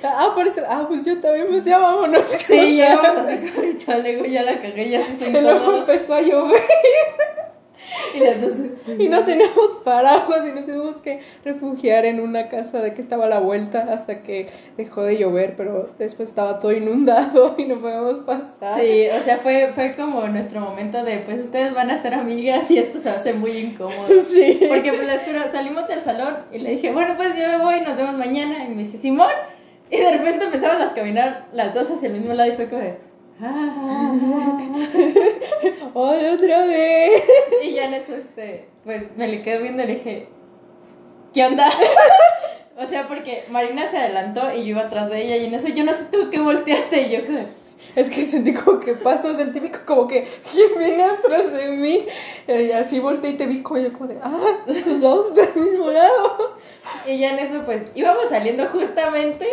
Ah, 0.04 0.32
por 0.34 0.48
eso, 0.48 0.62
ah, 0.68 0.86
pues 0.88 1.06
yo 1.06 1.20
también, 1.20 1.48
pues 1.48 1.66
ya 1.66 1.78
vámonos. 1.78 2.24
sí, 2.48 2.78
ya 2.78 2.96
vamos 2.96 3.28
así 3.28 3.52
como 3.52 3.74
chale, 3.74 4.18
güey, 4.18 4.32
ya 4.32 4.44
la 4.44 4.60
cagué, 4.60 4.90
ya 4.90 5.04
se 5.20 5.30
Y 5.30 5.42
luego 5.42 5.78
empezó 5.78 6.16
a 6.16 6.22
llover 6.22 6.64
Y 8.98 9.08
no 9.10 9.24
teníamos 9.26 9.78
paraguas 9.84 10.48
y 10.48 10.52
nos 10.52 10.66
tuvimos 10.66 10.98
que 10.98 11.20
refugiar 11.44 12.06
en 12.06 12.20
una 12.20 12.50
casa 12.50 12.82
de 12.82 12.94
que 12.94 13.02
estaba 13.02 13.26
a 13.26 13.30
la 13.30 13.40
vuelta 13.40 13.88
hasta 13.92 14.22
que 14.24 14.48
dejó 14.78 15.04
de 15.04 15.18
llover, 15.18 15.56
pero 15.56 15.90
después 15.98 16.30
estaba 16.30 16.60
todo 16.60 16.72
inundado 16.72 17.56
y 17.58 17.66
no 17.66 17.76
podíamos 17.76 18.20
pasar. 18.20 18.80
Sí, 18.80 19.08
o 19.10 19.24
sea, 19.24 19.38
fue, 19.38 19.72
fue 19.74 19.94
como 19.96 20.28
nuestro 20.28 20.62
momento 20.62 21.04
de, 21.04 21.18
pues 21.20 21.42
ustedes 21.42 21.74
van 21.74 21.92
a 21.92 21.98
ser 22.02 22.14
amigas 22.14 22.70
y 22.72 22.78
esto 22.78 23.02
se 23.02 23.10
hace 23.10 23.34
muy 23.34 23.52
incómodo. 23.52 24.08
Sí. 24.28 24.60
Porque 24.68 24.92
pues 24.94 25.08
les 25.08 25.24
juro, 25.24 25.40
salimos 25.52 25.88
del 25.88 26.02
salón 26.02 26.36
y 26.52 26.60
le 26.60 26.72
dije, 26.72 26.92
bueno, 26.92 27.16
pues 27.18 27.36
yo 27.36 27.48
me 27.48 27.58
voy, 27.60 27.82
nos 27.82 27.96
vemos 27.96 28.16
mañana. 28.16 28.66
Y 28.66 28.70
me 28.70 28.84
dice, 28.84 28.98
Simón. 28.98 29.32
Y 29.90 29.98
de 29.98 30.12
repente 30.12 30.46
empezamos 30.46 30.82
a 30.82 30.94
caminar 30.94 31.48
las 31.54 31.74
dos 31.74 31.90
hacia 31.90 32.08
el 32.08 32.16
mismo 32.16 32.34
lado 32.34 32.52
y 32.52 32.56
fue 32.56 32.68
como 32.68 32.82
"Ah". 33.42 34.14
¡Ay, 35.96 36.26
otra 36.26 36.66
vez! 36.66 37.24
Y 37.64 37.74
ya 37.74 37.86
en 37.86 37.94
eso, 37.96 38.16
este, 38.16 38.68
pues 38.84 39.04
me 39.16 39.28
le 39.28 39.42
quedo 39.42 39.62
viendo 39.62 39.84
y 39.84 39.88
le 39.88 39.94
dije, 39.96 40.28
¿qué 41.34 41.46
onda? 41.46 41.70
O 42.80 42.86
sea, 42.86 43.08
porque 43.08 43.44
Marina 43.50 43.90
se 43.90 43.98
adelantó 43.98 44.54
y 44.54 44.60
yo 44.60 44.68
iba 44.70 44.82
atrás 44.82 45.10
de 45.10 45.24
ella 45.24 45.38
y 45.38 45.46
en 45.46 45.56
eso 45.56 45.68
yo 45.68 45.84
no 45.84 45.94
sé 45.94 46.06
tú 46.12 46.30
qué 46.30 46.40
volteaste 46.40 47.02
y 47.02 47.10
yo 47.10 47.20
Es 47.96 48.12
que 48.12 48.24
sentí 48.26 48.54
como 48.54 48.80
que 48.80 48.94
pasos, 48.94 49.40
el 49.40 49.52
típico 49.52 49.80
como 49.84 50.08
que 50.08 50.28
¿quién 50.52 50.78
viene 50.78 51.04
atrás 51.04 51.52
de 51.52 51.70
mí? 51.70 52.06
Y 52.48 52.72
así 52.72 53.00
volteé 53.00 53.32
y 53.32 53.34
te 53.34 53.48
vi 53.48 53.64
como 53.64 53.80
yo 53.80 53.92
como 53.92 54.06
de, 54.06 54.20
ah, 54.22 54.60
nos 54.68 55.02
vamos 55.02 55.32
para 55.32 55.48
el 55.56 55.60
mismo 55.60 55.90
lado. 55.90 56.58
Y 57.08 57.18
ya 57.18 57.32
en 57.32 57.40
eso, 57.40 57.64
pues, 57.66 57.88
íbamos 57.96 58.30
saliendo 58.30 58.68
justamente 58.68 59.48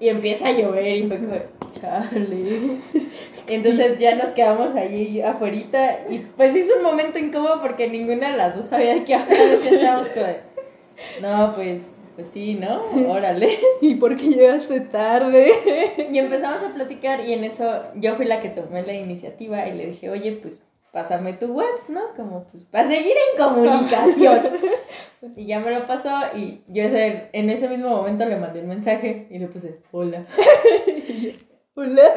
y 0.00 0.08
empieza 0.08 0.48
a 0.48 0.52
llover 0.52 0.96
y 0.96 1.06
fue 1.06 1.18
como, 1.18 1.36
chale. 1.70 2.80
Entonces 3.46 3.98
ya 3.98 4.14
nos 4.14 4.28
quedamos 4.30 4.74
allí 4.74 5.20
afuera 5.20 6.00
y 6.08 6.18
pues 6.36 6.56
hizo 6.56 6.76
un 6.78 6.82
momento 6.82 7.18
incómodo 7.18 7.60
porque 7.60 7.88
ninguna 7.88 8.30
de 8.30 8.36
las 8.38 8.56
dos 8.56 8.66
sabía 8.66 8.94
de 8.94 9.04
qué 9.04 9.14
hablar. 9.14 9.38
Estábamos 9.52 10.08
como, 10.08 10.26
de, 10.26 10.40
no, 11.20 11.54
pues, 11.54 11.82
pues 12.14 12.28
sí, 12.32 12.54
¿no? 12.54 12.82
Órale. 13.10 13.50
¿Y 13.80 13.96
por 13.96 14.16
qué 14.16 14.28
llegaste 14.28 14.80
tarde? 14.80 15.52
Y 16.10 16.18
empezamos 16.18 16.62
a 16.62 16.72
platicar 16.72 17.26
y 17.26 17.32
en 17.34 17.44
eso 17.44 17.82
yo 17.96 18.14
fui 18.14 18.24
la 18.24 18.40
que 18.40 18.48
tomé 18.48 18.82
la 18.82 18.94
iniciativa 18.94 19.66
y 19.68 19.74
le 19.74 19.86
dije, 19.88 20.08
oye, 20.08 20.38
pues 20.40 20.62
pásame 20.92 21.32
tu 21.34 21.52
WhatsApp, 21.52 21.88
¿no? 21.88 22.00
Como 22.16 22.44
pues 22.44 22.64
para 22.66 22.88
seguir 22.88 23.12
en 23.32 23.44
comunicación. 23.44 24.40
y 25.36 25.46
ya 25.46 25.58
me 25.60 25.70
lo 25.72 25.86
pasó 25.86 26.10
y 26.36 26.62
yo 26.68 26.84
ese- 26.84 27.28
en 27.32 27.50
ese 27.50 27.68
mismo 27.68 27.90
momento 27.90 28.24
le 28.24 28.36
mandé 28.36 28.60
un 28.60 28.68
mensaje 28.68 29.26
y 29.30 29.38
le 29.38 29.48
puse, 29.48 29.80
hola. 29.92 30.24
Hola. 31.76 32.02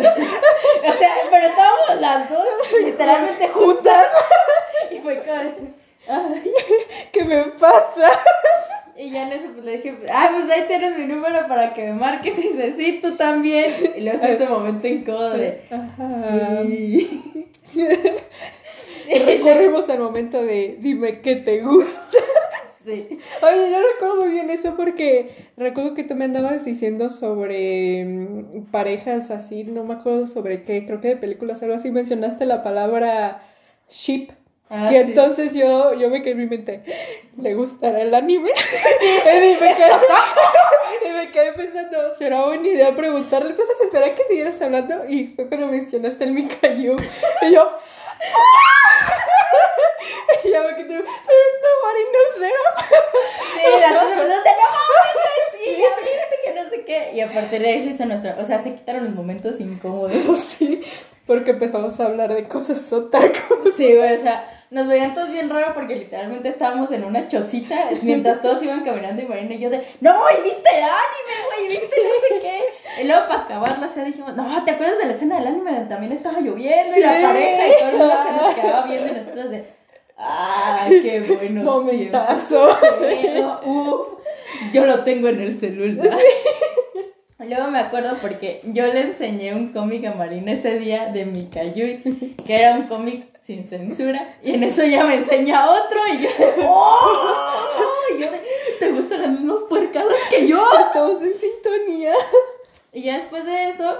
O 0.78 0.94
sea, 1.00 1.10
pero 1.30 1.48
estábamos 1.48 2.02
las 2.02 2.30
dos 2.30 2.48
literalmente 2.84 3.48
juntas. 3.50 4.06
y 4.92 5.00
fue 5.00 5.18
como, 5.20 5.74
ay. 6.08 6.54
¿Qué 7.12 7.24
me 7.26 7.44
pasa? 7.46 8.12
Y 8.96 9.10
ya 9.12 9.24
en 9.28 9.34
eso 9.34 9.50
pues 9.54 9.66
le 9.66 9.72
dije, 9.74 9.98
ah, 10.12 10.30
pues 10.34 10.50
ahí 10.50 10.66
tienes 10.68 10.98
mi 10.98 11.06
número 11.06 11.48
para 11.48 11.74
que 11.74 11.84
me 11.86 11.94
marques. 11.94 12.38
Y 12.38 12.42
dice, 12.42 12.76
sí, 12.78 13.00
tú 13.02 13.16
también. 13.16 13.74
Y 13.96 14.02
luego 14.02 14.24
ese 14.24 14.46
momento 14.46 14.88
incómodo 14.88 15.32
de, 15.38 15.62
Ajá. 15.72 16.64
sí. 16.64 17.50
Y 19.10 19.20
recurrimos 19.20 19.90
al 19.90 20.00
momento 20.00 20.44
de 20.44 20.78
dime 20.80 21.22
qué 21.22 21.38
te 21.38 21.62
gusta. 21.62 22.18
Sí. 22.88 23.06
Oye, 23.42 23.70
yo 23.70 23.78
recuerdo 23.94 24.16
muy 24.22 24.30
bien 24.30 24.50
eso 24.50 24.78
porque 24.78 25.50
recuerdo 25.58 25.94
que 25.94 26.06
tú 26.06 26.16
me 26.16 26.24
andabas 26.24 26.64
diciendo 26.64 27.10
sobre 27.10 28.06
mm, 28.06 28.72
parejas 28.72 29.30
así, 29.30 29.66
no 29.66 29.84
me 29.84 29.96
acuerdo 29.96 30.26
sobre 30.26 30.64
qué, 30.64 30.86
creo 30.86 31.02
que 31.02 31.10
de 31.10 31.18
películas 31.18 31.62
algo 31.64 31.76
así, 31.76 31.92
mencionaste 31.92 32.46
la 32.46 32.64
palabra 32.64 33.44
ship 33.90 34.30
Ah, 34.70 34.88
y 34.88 34.90
sí. 34.90 34.96
entonces 34.98 35.54
yo, 35.54 35.94
yo 35.94 36.10
me 36.10 36.22
quedé 36.22 36.32
en 36.32 36.40
mi 36.40 36.46
mente, 36.46 36.84
¿le 37.38 37.54
gustará 37.54 38.02
el 38.02 38.14
anime? 38.14 38.52
y, 39.02 39.06
me 39.62 39.76
quedé, 39.76 39.92
y 41.06 41.10
me 41.10 41.32
quedé 41.32 41.54
pensando, 41.54 42.14
¿será 42.16 42.44
buena 42.44 42.68
idea 42.68 42.94
preguntarle? 42.94 43.52
Entonces 43.52 43.78
esperé 43.82 44.14
que 44.14 44.26
siguieras 44.26 44.62
hablando 44.62 45.06
y 45.08 45.28
fue 45.28 45.48
cuando 45.48 45.68
mencionaste 45.68 46.26
el 46.26 46.34
Mikayu. 46.34 46.98
Y 47.44 47.52
yo, 47.54 47.72
y 50.44 50.50
ya 50.52 50.64
me 50.64 50.76
quedé, 50.76 50.86
¿se 50.86 50.96
viste 50.96 51.68
Marino 51.84 52.20
Cero? 52.38 52.64
Sí, 53.56 53.62
las 53.80 53.94
dos 53.94 54.04
empezaron 54.04 54.44
de 54.44 54.50
no 54.50 54.68
mames, 54.76 55.14
güey, 55.14 55.40
sí, 55.64 55.70
ya 55.82 55.92
viste 55.98 56.36
que 56.44 56.52
no 56.54 56.64
sé 56.70 56.78
qué. 56.84 57.07
Y 57.18 57.22
a 57.22 57.32
partir 57.32 57.60
de 57.62 57.68
ahí 57.70 57.94
se 57.98 58.06
nuestra, 58.06 58.38
o 58.40 58.44
sea, 58.44 58.62
se 58.62 58.76
quitaron 58.76 59.06
los 59.06 59.16
momentos 59.16 59.60
incómodos. 59.60 60.14
Sí, 60.58 60.82
porque 61.26 61.50
empezamos 61.52 62.00
a 62.00 62.06
hablar 62.06 62.32
de 62.32 62.44
cosas 62.48 62.94
otaku. 62.94 63.72
Sí, 63.76 63.96
güey, 63.96 64.16
o 64.16 64.22
sea, 64.22 64.48
nos 64.70 64.88
veían 64.88 65.16
todos 65.16 65.32
bien 65.32 65.50
raro 65.50 65.74
porque 65.74 65.96
literalmente 65.96 66.48
estábamos 66.50 66.92
en 66.92 67.04
una 67.04 67.28
chocita 67.28 67.90
mientras 68.04 68.40
todos 68.42 68.62
iban 68.62 68.84
caminando 68.84 69.24
y 69.24 69.26
Marina 69.26 69.56
y 69.56 69.60
yo 69.60 69.70
de, 69.72 69.82
no, 70.00 70.14
y 70.30 70.44
viste 70.44 70.70
el 70.70 70.84
anime, 70.84 71.36
güey, 71.48 71.66
y 71.66 71.70
viste 71.70 71.96
no 72.04 72.28
sé 72.28 72.40
qué. 72.40 73.02
Y 73.02 73.08
luego 73.08 73.28
para 73.28 73.42
acabarlo, 73.42 73.86
o 73.86 73.90
sea, 73.90 74.04
dijimos, 74.04 74.36
no, 74.36 74.64
¿te 74.64 74.72
acuerdas 74.72 75.00
de 75.00 75.06
la 75.06 75.14
escena 75.14 75.40
del 75.40 75.48
anime 75.48 75.72
donde 75.72 75.90
también 75.90 76.12
estaba 76.14 76.40
lloviendo 76.40 76.96
y 76.98 77.02
la 77.02 77.18
Sí. 77.18 77.24
pareja 77.24 77.68
y 77.68 77.72
todo 77.80 77.90
el 77.90 77.98
mundo 77.98 78.14
se 78.28 78.32
nos 78.46 78.56
quedaba 78.56 78.86
viendo 78.86 79.08
y 79.12 79.16
nosotros 79.16 79.50
de, 79.50 79.66
ay, 80.18 81.02
qué 81.02 81.20
buenos 81.22 81.64
Momentazo. 81.64 82.68
tiempos". 82.70 83.60
Sí, 83.64 83.70
uf, 83.70 84.08
yo 84.72 84.86
lo 84.86 85.04
tengo 85.04 85.28
en 85.28 85.42
el 85.42 85.60
celular. 85.60 86.10
Luego 87.40 87.70
me 87.70 87.78
acuerdo 87.78 88.18
porque 88.20 88.62
yo 88.64 88.88
le 88.88 89.02
enseñé 89.02 89.54
un 89.54 89.72
cómic 89.72 90.06
a 90.06 90.14
Marina 90.14 90.54
ese 90.54 90.80
día 90.80 91.12
de 91.12 91.26
Mikayui, 91.26 92.36
que 92.46 92.56
era 92.56 92.76
un 92.76 92.88
cómic 92.88 93.28
sin 93.42 93.68
censura, 93.68 94.36
y 94.44 94.56
en 94.56 94.64
eso 94.64 94.84
ya 94.84 95.06
me 95.06 95.16
enseña 95.16 95.70
otro, 95.70 96.00
y 96.14 96.24
yo 96.24 96.30
¡Oh! 96.68 97.94
Y 98.16 98.22
yo 98.22 98.32
de, 98.32 98.42
¿te 98.80 98.92
gustan 98.92 99.22
las 99.22 99.32
mismas 99.32 99.62
puercadas 99.70 100.14
que 100.32 100.48
yo? 100.48 100.66
Estamos 100.88 101.22
en 101.22 101.40
sintonía. 101.40 102.14
Y 102.92 103.04
ya 103.04 103.18
después 103.18 103.46
de 103.46 103.70
eso, 103.70 104.00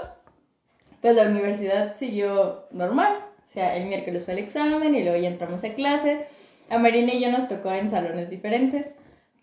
pues 1.00 1.14
la 1.14 1.28
universidad 1.28 1.96
siguió 1.96 2.64
normal. 2.72 3.18
O 3.44 3.50
sea, 3.50 3.76
el 3.76 3.86
miércoles 3.86 4.24
fue 4.24 4.34
el 4.34 4.40
examen 4.40 4.94
y 4.94 5.04
luego 5.04 5.18
ya 5.18 5.28
entramos 5.28 5.62
a 5.64 5.74
clases. 5.74 6.26
A 6.70 6.78
Marina 6.78 7.14
y 7.14 7.20
yo 7.20 7.30
nos 7.30 7.48
tocó 7.48 7.72
en 7.72 7.88
salones 7.88 8.28
diferentes. 8.28 8.88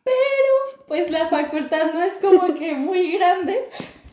Pero, 0.04 0.16
pues 0.88 1.12
la 1.12 1.28
facultad 1.28 1.94
no 1.94 2.04
es 2.04 2.14
como 2.14 2.54
que 2.54 2.74
muy 2.74 3.14
grande. 3.14 3.68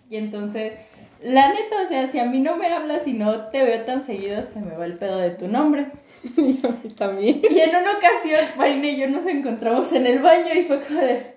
Y 0.09 0.17
entonces, 0.17 0.75
la 1.23 1.49
neta, 1.49 1.83
o 1.85 1.87
sea, 1.87 2.11
si 2.11 2.19
a 2.19 2.25
mí 2.25 2.41
no 2.41 2.57
me 2.57 2.69
hablas 2.69 3.07
y 3.07 3.13
no 3.13 3.47
te 3.47 3.65
veo 3.65 3.85
tan 3.85 4.05
seguido, 4.05 4.43
se 4.53 4.61
me 4.61 4.77
va 4.77 4.87
el 4.87 4.99
pedo 4.99 5.19
de 5.19 5.31
tu 5.31 5.49
nombre. 5.49 5.87
Y 6.37 6.61
a 6.65 6.69
mí 6.69 6.91
también. 6.97 7.43
Y 7.51 7.59
en 7.59 7.71
una 7.71 7.97
ocasión, 7.97 8.41
Marina 8.57 8.87
y 8.87 8.97
yo 8.97 9.09
nos 9.09 9.27
encontramos 9.27 9.93
en 9.93 10.07
el 10.07 10.21
baño 10.21 10.55
y 10.55 10.65
fue 10.65 10.81
como 10.81 11.01
de... 11.01 11.35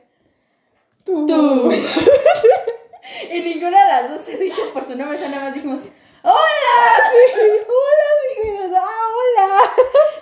Tú. 1.04 1.26
Tú. 1.26 1.72
y 3.34 3.40
ninguna 3.42 3.82
de 3.82 3.88
las 3.88 4.10
dos 4.12 4.22
se 4.26 4.38
dijo 4.38 4.62
por 4.74 4.86
su 4.86 4.96
nombre, 4.96 5.18
o 5.18 5.20
sea, 5.20 5.30
nada 5.30 5.46
más 5.46 5.54
dijimos, 5.56 5.80
¡Hola! 6.26 6.36
Hola, 7.68 8.08
amigues. 8.18 8.72
Ah, 8.76 9.08
hola. 9.14 9.74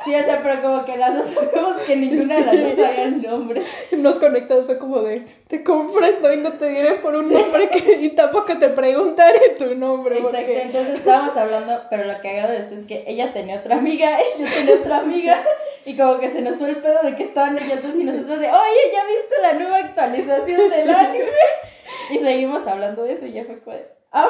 Sí, 0.04 0.14
o 0.14 0.22
sea, 0.22 0.42
pero 0.44 0.62
como 0.62 0.84
que 0.84 0.98
las 0.98 1.18
dos 1.18 1.28
sabemos 1.28 1.78
que 1.84 1.96
ninguna 1.96 2.36
de 2.36 2.42
las 2.42 2.62
dos 2.62 2.86
sabía 2.86 3.04
el 3.06 3.22
nombre. 3.22 3.62
Nos 3.94 4.20
conectamos 4.20 4.66
fue 4.66 4.78
como 4.78 5.02
de, 5.02 5.26
te 5.48 5.64
comprendo 5.64 6.34
y 6.34 6.38
no 6.38 6.52
te 6.52 6.68
diré 6.68 6.96
por 6.96 7.16
un 7.16 7.32
nombre 7.32 7.70
que, 7.70 8.00
y 8.02 8.10
tampoco 8.10 8.58
te 8.58 8.68
preguntaré 8.68 9.56
tu 9.58 9.76
nombre. 9.76 10.18
Exacto, 10.18 10.38
Porque... 10.38 10.62
entonces 10.64 10.96
estábamos 10.96 11.38
hablando, 11.38 11.84
pero 11.90 12.04
lo 12.04 12.20
cagado 12.22 12.52
de 12.52 12.58
esto 12.58 12.76
es 12.76 12.84
que 12.84 13.06
ella 13.08 13.32
tenía 13.32 13.60
otra 13.60 13.78
amiga 13.78 14.18
y 14.20 14.42
yo 14.42 14.48
tenía 14.50 14.76
otra 14.76 14.98
amiga. 14.98 15.42
Y 15.86 15.96
como 15.96 16.20
que 16.20 16.30
se 16.30 16.42
nos 16.42 16.58
fue 16.58 16.72
el 16.72 16.78
pedo 16.78 17.02
de 17.02 17.16
que 17.16 17.24
estaban 17.24 17.58
ellas 17.58 17.82
dos 17.82 17.96
y 17.96 18.04
nosotros 18.04 18.42
de, 18.42 18.48
oye, 18.48 18.92
¿ya 18.92 19.06
viste 19.06 19.42
la 19.42 19.54
nueva 19.54 19.78
actualización 19.78 20.70
del 20.70 20.90
anime? 20.90 21.32
Y 22.10 22.20
seguimos 22.20 22.68
hablando 22.68 23.04
de 23.04 23.14
eso 23.14 23.26
y 23.26 23.32
ya 23.32 23.46
fue 23.46 23.60
como 23.60 23.78
Ajá, 24.14 24.30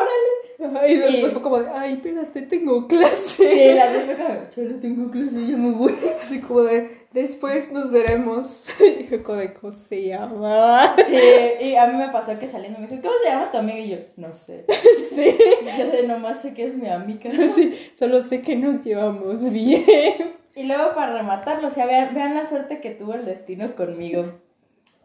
Y 0.88 0.96
después 0.96 1.34
fue 1.34 1.42
como 1.42 1.60
de, 1.60 1.70
ay, 1.70 1.94
espérate, 1.94 2.44
tengo 2.44 2.88
clase. 2.88 3.50
Sí, 3.50 3.74
las 3.74 3.94
dos 3.94 4.04
fue 4.04 4.16
como, 4.16 4.80
tengo 4.80 5.12
clase, 5.12 5.48
ya 5.48 5.58
me 5.58 5.72
voy. 5.72 5.94
Así 6.22 6.40
como 6.40 6.62
de, 6.64 7.06
después 7.12 7.72
nos 7.72 7.92
veremos. 7.92 8.66
Y 8.80 9.08
yo 9.10 9.24
como 9.24 9.40
de, 9.40 9.54
¿cómo 9.54 9.74
se 9.74 10.08
llama? 10.08 10.96
Sí, 11.06 11.66
y 11.66 11.76
a 11.76 11.88
mí 11.88 11.98
me 11.98 12.10
pasó 12.10 12.38
que 12.40 12.48
saliendo 12.48 12.80
me 12.80 12.88
dijo, 12.88 13.02
¿cómo 13.02 13.14
se 13.22 13.30
llama 13.30 13.52
tu 13.52 13.58
amiga? 13.58 13.80
Y 13.80 13.90
yo, 13.90 13.98
no 14.16 14.34
sé. 14.34 14.66
Sí. 15.14 15.36
Y 15.38 15.78
yo 15.78 15.92
de 15.92 16.08
nomás 16.08 16.42
sé 16.42 16.54
que 16.54 16.66
es 16.66 16.76
mi 16.76 16.90
amiga. 16.90 17.30
Sí, 17.54 17.78
solo 17.98 18.22
sé 18.22 18.42
que 18.42 18.56
nos 18.56 18.84
llevamos 18.84 19.52
bien. 19.52 20.36
Y 20.56 20.64
luego 20.64 20.94
para 20.96 21.14
rematarlo, 21.14 21.68
o 21.68 21.72
sea, 21.72 21.86
vean, 21.86 22.14
vean 22.14 22.36
la 22.36 22.46
suerte 22.46 22.80
que 22.80 22.92
tuvo 22.92 23.16
el 23.16 23.26
destino 23.26 23.76
conmigo. 23.76 24.26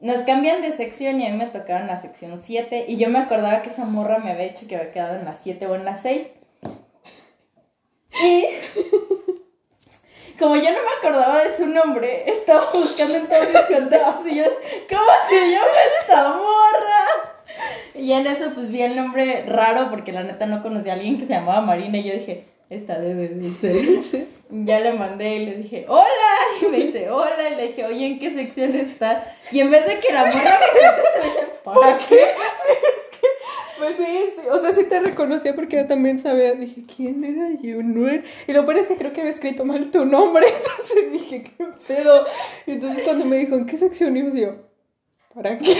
Nos 0.00 0.20
cambian 0.20 0.62
de 0.62 0.76
sección 0.76 1.20
y 1.20 1.26
a 1.26 1.30
mí 1.30 1.36
me 1.36 1.46
tocaron 1.46 1.88
la 1.88 2.00
sección 2.00 2.40
7 2.44 2.84
y 2.86 2.98
yo 2.98 3.08
me 3.08 3.18
acordaba 3.18 3.62
que 3.62 3.70
esa 3.70 3.84
morra 3.84 4.18
me 4.18 4.30
había 4.30 4.48
dicho 4.48 4.68
que 4.68 4.76
había 4.76 4.92
quedado 4.92 5.16
en 5.18 5.24
la 5.24 5.34
7 5.34 5.66
o 5.66 5.74
en 5.74 5.84
la 5.84 5.96
6. 5.96 6.30
Y 8.22 8.46
como 10.38 10.54
yo 10.54 10.70
no 10.70 10.78
me 10.78 10.98
acordaba 10.98 11.42
de 11.42 11.52
su 11.52 11.66
nombre, 11.66 12.30
estaba 12.30 12.70
buscando 12.72 13.16
en 13.16 13.26
todos 13.26 13.48
mis 13.48 13.76
contactos 13.76 14.26
y 14.26 14.36
yo, 14.36 14.44
¿cómo 14.88 15.10
se 15.28 15.50
llama 15.50 15.66
esta 16.00 16.28
morra? 16.28 17.28
Y 17.96 18.12
en 18.12 18.26
eso 18.28 18.52
pues 18.54 18.70
vi 18.70 18.82
el 18.82 18.94
nombre 18.94 19.44
raro 19.48 19.90
porque 19.90 20.12
la 20.12 20.22
neta 20.22 20.46
no 20.46 20.62
conocía 20.62 20.92
a 20.92 20.94
alguien 20.94 21.18
que 21.18 21.26
se 21.26 21.32
llamaba 21.32 21.60
Marina 21.60 21.98
y 21.98 22.04
yo 22.04 22.14
dije, 22.14 22.44
esta 22.70 23.00
debe 23.00 23.28
de 23.28 23.50
ser. 23.50 24.26
Ya 24.50 24.80
le 24.80 24.94
mandé 24.94 25.36
y 25.36 25.44
le 25.46 25.56
dije, 25.56 25.84
hola, 25.88 26.06
y 26.62 26.66
me 26.66 26.78
dice, 26.78 27.10
hola, 27.10 27.50
y 27.50 27.54
le 27.56 27.68
dije, 27.68 27.84
oye, 27.84 28.06
¿en 28.06 28.18
qué 28.18 28.30
sección 28.30 28.74
está? 28.74 29.24
Y 29.52 29.60
en 29.60 29.70
vez 29.70 29.86
de 29.86 29.98
que 30.00 30.12
la 30.12 30.24
morra 30.24 30.58
me 31.22 31.28
dice, 31.28 31.46
¿para 31.64 31.98
qué? 31.98 32.28
Pues 33.78 33.94
sí, 33.96 34.04
sí, 34.34 34.40
o 34.50 34.58
sea, 34.58 34.72
sí 34.72 34.84
te 34.84 34.98
reconocía 34.98 35.54
porque 35.54 35.76
yo 35.76 35.86
también 35.86 36.18
sabía, 36.18 36.52
dije, 36.54 36.82
¿quién 36.96 37.22
era 37.22 37.46
Junwer? 37.62 38.24
Y 38.48 38.52
lo 38.52 38.66
peor 38.66 38.78
es 38.78 38.88
que 38.88 38.96
creo 38.96 39.12
que 39.12 39.20
había 39.20 39.30
escrito 39.30 39.64
mal 39.64 39.92
tu 39.92 40.04
nombre, 40.04 40.46
entonces 40.56 41.12
dije, 41.12 41.44
¿qué 41.44 41.64
pedo? 41.86 42.26
Y 42.66 42.72
entonces 42.72 43.04
cuando 43.04 43.24
me 43.24 43.36
dijo, 43.36 43.54
¿en 43.54 43.66
qué 43.66 43.76
sección 43.76 44.16
ibas? 44.16 44.34
Y 44.34 44.40
yo, 44.40 44.56
¿para 45.32 45.56
qué? 45.58 45.76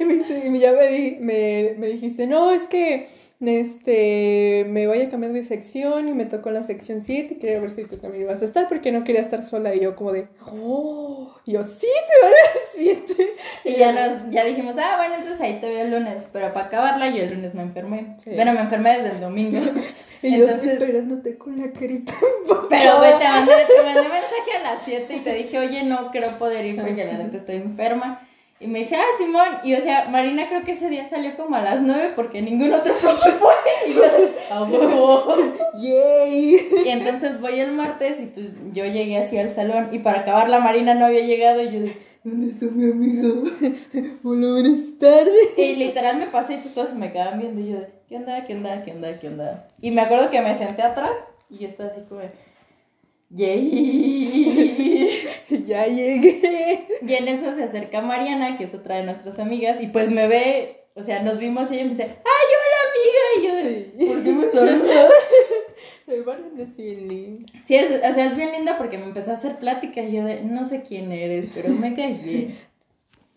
Y 0.00 0.04
me, 0.06 0.14
dice, 0.14 0.42
y 0.44 0.58
ya 0.58 0.72
me, 0.72 0.86
di- 0.88 1.16
me, 1.20 1.74
me 1.78 1.86
dijiste, 1.86 2.26
no, 2.26 2.50
es 2.50 2.62
que 2.62 3.06
este, 3.48 4.66
me 4.68 4.86
voy 4.86 5.02
a 5.02 5.10
cambiar 5.10 5.32
de 5.32 5.42
sección 5.44 6.08
y 6.08 6.12
me 6.14 6.24
tocó 6.26 6.50
la 6.50 6.62
sección 6.62 7.00
7 7.00 7.34
y 7.34 7.38
quería 7.38 7.60
ver 7.60 7.70
si 7.70 7.84
tú 7.84 7.96
también 7.96 8.22
ibas 8.24 8.42
a 8.42 8.44
estar 8.44 8.68
porque 8.68 8.92
no 8.92 9.04
quería 9.04 9.20
estar 9.20 9.42
sola 9.42 9.74
y 9.74 9.80
yo 9.80 9.94
como 9.96 10.12
de, 10.12 10.26
oh, 10.46 11.34
y 11.46 11.52
yo, 11.52 11.62
sí, 11.62 11.86
se 11.86 12.22
va 12.22 12.28
a 12.28 12.30
la 12.30 13.04
7. 13.06 13.32
Y 13.64 13.76
ya 13.76 13.92
nos, 13.92 14.30
ya 14.30 14.44
dijimos, 14.44 14.76
ah, 14.78 14.96
bueno, 14.98 15.14
entonces 15.16 15.40
ahí 15.40 15.60
te 15.60 15.68
veo 15.68 15.84
el 15.84 15.90
lunes, 15.90 16.28
pero 16.32 16.52
para 16.52 16.66
acabarla 16.66 17.10
yo 17.10 17.22
el 17.22 17.34
lunes 17.34 17.54
me 17.54 17.62
enfermé. 17.62 18.14
Sí. 18.18 18.30
Bueno, 18.34 18.52
me 18.52 18.60
enfermé 18.60 18.98
desde 18.98 19.10
el 19.16 19.20
domingo. 19.20 19.60
Y 20.22 20.38
yo 20.38 20.44
Entonces- 20.44 20.72
esperándote 20.72 21.36
con 21.36 21.60
la 21.60 21.70
carita. 21.70 22.14
Pero, 22.70 22.96
güey, 22.96 23.18
te 23.18 23.24
mandé, 23.24 23.52
te 23.66 23.82
mandé 23.82 24.00
mensaje 24.08 24.56
a 24.58 24.62
las 24.62 24.78
7 24.86 25.16
y 25.16 25.20
te 25.20 25.34
dije, 25.34 25.58
oye, 25.58 25.82
no 25.82 26.10
creo 26.10 26.30
poder 26.38 26.64
ir 26.64 26.80
porque 26.80 27.04
la 27.04 27.18
neta 27.18 27.36
estoy 27.36 27.56
enferma. 27.56 28.26
Y 28.60 28.66
me 28.68 28.78
dice, 28.80 28.96
ah, 28.96 29.04
Simón. 29.18 29.48
Y 29.64 29.74
o 29.74 29.80
sea, 29.80 30.08
Marina 30.08 30.48
creo 30.48 30.64
que 30.64 30.72
ese 30.72 30.88
día 30.88 31.06
salió 31.06 31.36
como 31.36 31.56
a 31.56 31.60
las 31.60 31.82
9 31.82 32.12
porque 32.14 32.40
ningún 32.40 32.72
otro 32.72 32.94
se 33.22 33.32
fue. 33.32 33.52
Y 33.88 33.94
yo, 33.94 34.02
a 34.50 34.62
huevo. 34.64 35.36
¡Yay! 35.78 36.68
Y 36.84 36.88
entonces 36.88 37.40
voy 37.40 37.60
el 37.60 37.72
martes 37.72 38.20
y 38.20 38.26
pues 38.26 38.52
yo 38.72 38.84
llegué 38.86 39.18
así 39.18 39.36
al 39.38 39.52
salón. 39.52 39.88
Y 39.92 39.98
para 39.98 40.20
acabar, 40.20 40.48
la 40.48 40.60
Marina 40.60 40.94
no 40.94 41.06
había 41.06 41.24
llegado. 41.24 41.62
Y 41.62 41.72
yo 41.72 41.80
de, 41.80 41.96
¿Dónde 42.24 42.48
está 42.48 42.66
mi 42.66 42.90
amiga? 42.90 43.28
Hola, 44.22 44.48
buenas 44.52 44.98
tardes. 44.98 45.58
Y 45.58 45.76
literal 45.76 46.16
me 46.16 46.28
pasé 46.28 46.54
y 46.54 46.56
pues 46.58 46.72
todos 46.72 46.90
se 46.90 46.96
me 46.96 47.12
quedaban 47.12 47.38
viendo. 47.38 47.60
Y 47.60 47.68
yo 47.70 47.80
de, 47.80 47.88
¿qué 48.08 48.16
onda? 48.16 48.44
¿Qué 48.46 48.54
onda? 48.54 48.82
¿Qué 48.82 48.92
onda? 48.92 49.18
¿Qué 49.18 49.28
onda? 49.28 49.68
Y 49.82 49.90
me 49.90 50.00
acuerdo 50.00 50.30
que 50.30 50.40
me 50.40 50.56
senté 50.56 50.80
atrás 50.80 51.12
y 51.50 51.58
yo 51.58 51.68
estaba 51.68 51.90
así 51.90 52.00
como, 52.08 52.22
de, 52.22 52.30
yay. 53.30 55.22
ya 55.66 55.86
llegué. 55.86 56.86
Y 57.06 57.12
en 57.14 57.28
eso 57.28 57.54
se 57.54 57.64
acerca 57.64 58.00
Mariana, 58.00 58.56
que 58.56 58.64
es 58.64 58.74
otra 58.74 58.96
de 58.96 59.04
nuestras 59.04 59.38
amigas, 59.38 59.80
y 59.80 59.88
pues 59.88 60.10
me 60.10 60.26
ve, 60.28 60.86
o 60.94 61.02
sea, 61.02 61.22
nos 61.22 61.38
vimos 61.38 61.70
y 61.70 61.74
ella 61.74 61.84
me 61.84 61.90
dice, 61.90 62.02
¡ay, 62.02 62.46
hola 62.60 62.78
amiga! 62.90 63.92
Y 63.96 64.06
yo. 64.06 64.06
¿por 64.06 64.22
qué 64.24 64.32
me 64.32 64.50
saludas? 64.50 65.12
Mariana 66.06 66.62
es 66.62 66.76
bien 66.76 67.08
linda. 67.08 67.46
Sí, 67.64 67.76
es, 67.76 67.90
o 67.90 68.14
sea, 68.14 68.26
es 68.26 68.36
bien 68.36 68.52
linda 68.52 68.78
porque 68.78 68.98
me 68.98 69.04
empezó 69.04 69.30
a 69.30 69.34
hacer 69.34 69.56
plática 69.56 70.02
y 70.02 70.12
yo 70.12 70.24
de, 70.24 70.42
no 70.42 70.64
sé 70.64 70.82
quién 70.82 71.10
eres, 71.12 71.50
pero 71.54 71.70
me 71.70 71.94
caes 71.94 72.22
bien. 72.24 72.56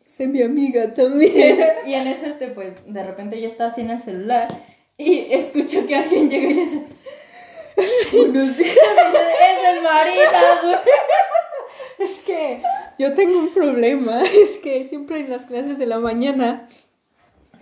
Sé 0.06 0.28
mi 0.28 0.42
amiga 0.42 0.94
también. 0.94 1.60
Y 1.86 1.94
en 1.94 2.08
eso, 2.08 2.26
este, 2.26 2.50
pues, 2.50 2.74
de 2.86 3.04
repente 3.04 3.42
yo 3.42 3.48
estaba 3.48 3.70
así 3.70 3.82
en 3.82 3.92
el 3.92 4.00
celular 4.00 4.48
y 4.98 5.28
escucho 5.32 5.86
que 5.86 5.96
alguien 5.96 6.30
llega 6.30 6.50
y 6.50 6.54
le 6.54 6.62
dice, 6.62 6.84
Buenos 7.78 8.58
días. 8.58 8.78
¡Esa 8.78 9.76
es 9.76 9.84
Marina, 9.84 10.60
güey! 10.64 10.76
Es 12.00 12.20
que 12.20 12.62
yo 12.98 13.14
tengo 13.14 13.38
un 13.38 13.54
problema. 13.54 14.22
Es 14.24 14.58
que 14.58 14.84
siempre 14.86 15.20
en 15.20 15.30
las 15.30 15.46
clases 15.46 15.78
de 15.78 15.86
la 15.86 16.00
mañana 16.00 16.68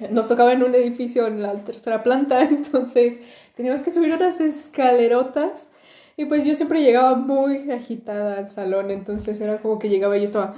nos 0.10 0.28
tocaba 0.28 0.54
en 0.54 0.64
un 0.64 0.74
edificio 0.74 1.28
en 1.28 1.42
la 1.42 1.54
tercera 1.64 2.04
planta, 2.04 2.42
entonces 2.50 3.20
teníamos 3.56 3.82
que 3.82 3.92
subir 3.92 4.14
unas 4.14 4.42
escalerotas 4.42 5.70
Y 6.18 6.26
pues 6.26 6.46
yo 6.46 6.54
siempre 6.56 6.82
llegaba 6.82 7.16
muy 7.16 7.72
agitada 7.72 8.38
al 8.38 8.50
salón, 8.50 8.92
entonces 8.92 9.40
era 9.42 9.58
como 9.58 9.80
que 9.80 9.90
llegaba 9.90 10.18
y 10.18 10.22
yo 10.22 10.26
estaba, 10.26 10.56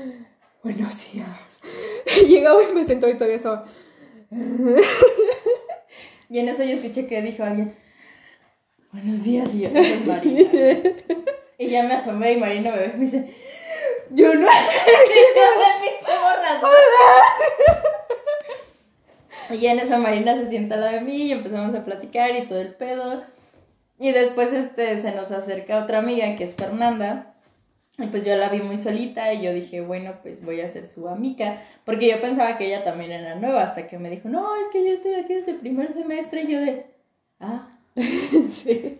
buenos 0.62 1.12
días. 1.12 1.60
llegaba 2.28 2.60
y 2.62 2.74
me 2.74 2.84
sentó 2.84 3.08
y 3.08 3.14
todavía 3.14 3.36
estaba... 3.36 3.64
Y 6.30 6.38
en 6.38 6.48
eso 6.48 6.62
yo 6.62 6.74
escuché 6.74 7.08
que 7.08 7.22
dijo 7.22 7.42
alguien, 7.42 7.74
buenos 8.92 9.22
días, 9.24 9.54
y 9.54 9.62
yo, 9.62 9.68
"Esa 9.68 9.80
es 9.80 10.06
Marina. 10.06 10.40
y 11.58 11.68
ya 11.68 11.82
me 11.84 11.94
asomé 11.94 12.32
y 12.32 12.36
Marina 12.38 12.70
me 12.70 12.78
ve 12.78 12.92
y 12.94 12.98
me 12.98 13.04
dice, 13.04 13.34
yo 14.10 14.34
¿no? 14.34 14.46
Y 19.50 19.66
en 19.66 19.80
eso 19.80 19.98
Marina 19.98 20.36
se 20.36 20.48
sienta 20.48 20.76
al 20.76 20.80
lado 20.82 20.94
de 20.94 21.00
mí 21.00 21.24
y 21.24 21.32
empezamos 21.32 21.74
a 21.74 21.84
platicar 21.84 22.36
y 22.36 22.46
todo 22.46 22.60
el 22.60 22.74
pedo. 22.74 23.22
Y 23.98 24.12
después 24.12 24.52
este, 24.52 25.00
se 25.02 25.12
nos 25.12 25.32
acerca 25.32 25.82
otra 25.82 25.98
amiga 25.98 26.36
que 26.36 26.44
es 26.44 26.54
Fernanda. 26.54 27.34
Y 27.98 28.06
pues 28.06 28.24
yo 28.24 28.36
la 28.36 28.48
vi 28.48 28.60
muy 28.60 28.76
solita 28.76 29.32
y 29.34 29.42
yo 29.42 29.52
dije, 29.52 29.80
bueno, 29.80 30.14
pues 30.22 30.42
voy 30.44 30.60
a 30.60 30.68
ser 30.68 30.86
su 30.86 31.08
amiga. 31.08 31.60
Porque 31.84 32.08
yo 32.08 32.20
pensaba 32.20 32.56
que 32.56 32.66
ella 32.66 32.84
también 32.84 33.10
era 33.10 33.34
nueva 33.34 33.62
hasta 33.62 33.86
que 33.88 33.98
me 33.98 34.08
dijo, 34.08 34.28
no, 34.28 34.54
es 34.56 34.68
que 34.68 34.84
yo 34.84 34.92
estoy 34.92 35.14
aquí 35.14 35.34
desde 35.34 35.50
el 35.50 35.58
primer 35.58 35.92
semestre. 35.92 36.42
Y 36.42 36.52
yo 36.52 36.60
de, 36.60 36.86
ah, 37.40 37.76
sí. 38.50 38.98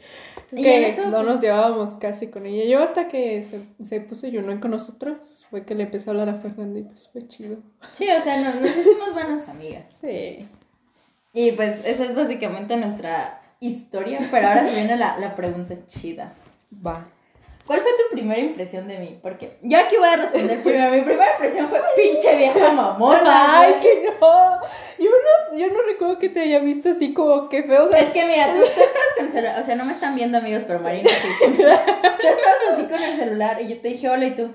Y 0.53 0.63
que 0.63 0.89
eso, 0.89 1.05
no 1.07 1.19
pues- 1.19 1.27
nos 1.27 1.41
llevábamos 1.41 1.91
casi 1.99 2.27
con 2.29 2.47
ella. 2.47 2.65
Yo 2.65 2.83
hasta 2.83 3.09
que 3.09 3.43
se, 3.43 3.85
se 3.85 4.01
puso 4.01 4.27
Junoy 4.31 4.59
con 4.59 4.73
nosotros, 4.73 5.47
fue 5.49 5.65
que 5.65 5.75
le 5.75 5.85
empezó 5.85 6.11
a 6.11 6.13
hablar 6.15 6.29
a 6.29 6.35
Fernanda 6.41 6.81
y 6.81 6.83
pues 6.83 7.09
fue 7.09 7.27
chido. 7.29 7.59
sí, 7.93 8.09
o 8.11 8.21
sea, 8.21 8.41
nos, 8.43 8.57
nos 8.61 8.77
hicimos 8.77 9.13
buenas 9.13 9.49
amigas. 9.49 9.85
Sí. 10.01 10.49
Y 11.33 11.53
pues 11.53 11.85
esa 11.87 12.05
es 12.05 12.17
básicamente 12.17 12.77
nuestra 12.77 13.41
historia. 13.61 14.19
Pero 14.33 14.49
ahora 14.49 14.67
se 14.67 14.75
viene 14.75 14.97
la, 14.97 15.17
la 15.19 15.37
pregunta 15.37 15.77
chida. 15.87 16.35
Va. 16.85 17.07
¿Cuál 17.67 17.81
fue 17.83 17.91
tu 17.93 18.15
primera 18.15 18.41
impresión 18.41 18.89
de 18.89 18.99
mí? 18.99 19.19
Porque 19.23 19.59
yo 19.63 19.79
aquí 19.79 19.97
voy 19.97 20.09
a 20.09 20.17
responder 20.17 20.63
primero. 20.63 20.91
Mi 20.91 21.03
primera 21.03 21.33
impresión 21.33 21.69
fue 21.69 21.81
pinche 21.95 22.37
vieja 22.37 22.73
mamona. 22.73 23.61
Ay, 23.61 23.75
que 23.81 24.11
no. 24.21 24.61
Yo 24.99 25.11
no, 25.11 25.57
yo 25.57 25.67
no 25.69 25.83
recuerdo 25.83 26.19
que 26.19 26.29
te 26.29 26.41
haya 26.41 26.59
visto 26.59 26.91
así 26.91 27.15
como 27.15 27.49
que 27.49 27.63
feo. 27.63 27.85
O 27.85 27.89
sea, 27.89 28.01
Es 28.01 28.11
que 28.11 28.25
mira, 28.25 28.53
tú, 28.53 28.61
tú 28.61 28.65
estabas 28.65 29.15
con 29.17 29.27
el 29.27 29.31
celular, 29.33 29.61
o 29.61 29.63
sea, 29.63 29.77
no 29.77 29.85
me 29.85 29.93
están 29.93 30.15
viendo 30.17 30.39
amigos, 30.39 30.65
pero 30.67 30.81
Marina 30.81 31.09
sí. 31.11 31.29
Tú 31.47 31.63
estabas 31.63 32.61
así 32.73 32.85
con 32.85 33.03
el 33.03 33.17
celular 33.17 33.63
y 33.63 33.69
yo 33.69 33.81
te 33.81 33.89
dije 33.89 34.09
hola 34.09 34.27
y 34.27 34.31
tú. 34.33 34.53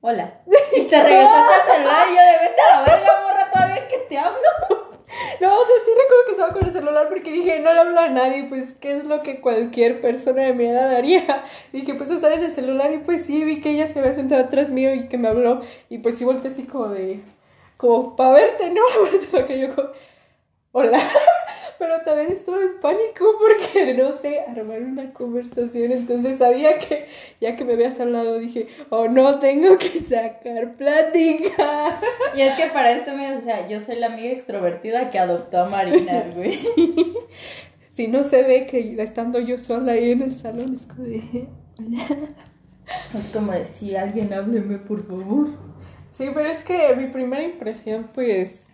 Hola. 0.00 0.40
Y 0.76 0.82
te 0.82 1.02
regresaste 1.02 1.54
al 1.54 1.76
celular 1.76 2.06
y 2.10 2.16
yo 2.16 2.22
de 2.22 2.48
vete 2.48 2.62
a 2.62 2.76
la 2.76 2.84
verga, 2.84 3.12
morra, 3.24 3.50
todavía 3.52 3.88
que 3.88 3.98
te 3.98 4.18
hablo. 4.18 4.85
No, 5.40 5.48
o 5.54 5.66
sea, 5.66 5.76
sí 5.84 5.90
recuerdo 5.90 6.24
que 6.26 6.32
estaba 6.32 6.52
con 6.52 6.64
el 6.64 6.72
celular 6.72 7.08
porque 7.08 7.32
dije, 7.32 7.60
no 7.60 7.72
le 7.72 7.80
hablo 7.80 8.00
a 8.00 8.08
nadie, 8.08 8.46
pues, 8.48 8.74
¿qué 8.80 8.96
es 8.96 9.04
lo 9.04 9.22
que 9.22 9.40
cualquier 9.40 10.00
persona 10.00 10.42
de 10.42 10.54
mi 10.54 10.66
edad 10.66 10.94
haría? 10.94 11.44
Dije, 11.72 11.94
pues, 11.94 12.10
estar 12.10 12.32
en 12.32 12.44
el 12.44 12.50
celular 12.50 12.92
y 12.92 12.98
pues 12.98 13.24
sí, 13.24 13.44
vi 13.44 13.60
que 13.60 13.70
ella 13.70 13.86
se 13.86 13.98
había 14.00 14.14
sentado 14.14 14.42
atrás 14.44 14.70
mío 14.70 14.94
y 14.94 15.08
que 15.08 15.18
me 15.18 15.28
habló 15.28 15.62
y 15.88 15.98
pues 15.98 16.18
sí 16.18 16.24
volteé 16.24 16.50
así 16.50 16.64
como 16.64 16.88
de, 16.88 17.20
como, 17.76 18.16
para 18.16 18.32
verte, 18.32 18.70
¿no? 18.70 18.82
que 19.46 19.60
yo 19.60 19.74
como, 19.74 19.90
hola. 20.72 21.00
Pero 21.78 22.00
también 22.02 22.32
estaba 22.32 22.58
en 22.58 22.80
pánico 22.80 23.24
porque 23.40 23.94
no 23.94 24.12
sé 24.12 24.40
armar 24.40 24.82
una 24.82 25.12
conversación, 25.12 25.92
entonces 25.92 26.38
sabía 26.38 26.78
que 26.78 27.06
ya 27.40 27.56
que 27.56 27.64
me 27.64 27.74
habías 27.74 28.00
hablado 28.00 28.38
dije, 28.38 28.68
oh 28.90 29.08
no, 29.08 29.38
tengo 29.38 29.76
que 29.78 30.00
sacar 30.00 30.72
plática. 30.72 32.00
Y 32.34 32.40
es 32.40 32.54
que 32.54 32.66
para 32.68 32.92
esto, 32.92 33.12
amigos, 33.12 33.40
o 33.40 33.42
sea, 33.42 33.68
yo 33.68 33.80
soy 33.80 33.96
la 33.96 34.06
amiga 34.06 34.30
extrovertida 34.30 35.10
que 35.10 35.18
adoptó 35.18 35.60
a 35.60 35.68
Marina, 35.68 36.24
güey. 36.34 36.58
Si 37.90 38.08
no 38.08 38.24
se 38.24 38.42
ve 38.42 38.66
que 38.66 39.00
estando 39.02 39.40
yo 39.40 39.56
sola 39.56 39.92
ahí 39.92 40.12
en 40.12 40.22
el 40.22 40.34
salón, 40.34 40.74
es 40.74 40.86
como 40.86 41.04
de... 41.04 41.48
Es 43.14 43.28
como 43.32 43.52
de, 43.52 43.64
si 43.64 43.96
alguien 43.96 44.32
hábleme, 44.32 44.78
por 44.78 45.06
favor. 45.06 45.48
Sí, 46.10 46.30
pero 46.34 46.48
es 46.48 46.62
que 46.62 46.94
mi 46.94 47.06
primera 47.08 47.42
impresión, 47.42 48.10
pues, 48.14 48.65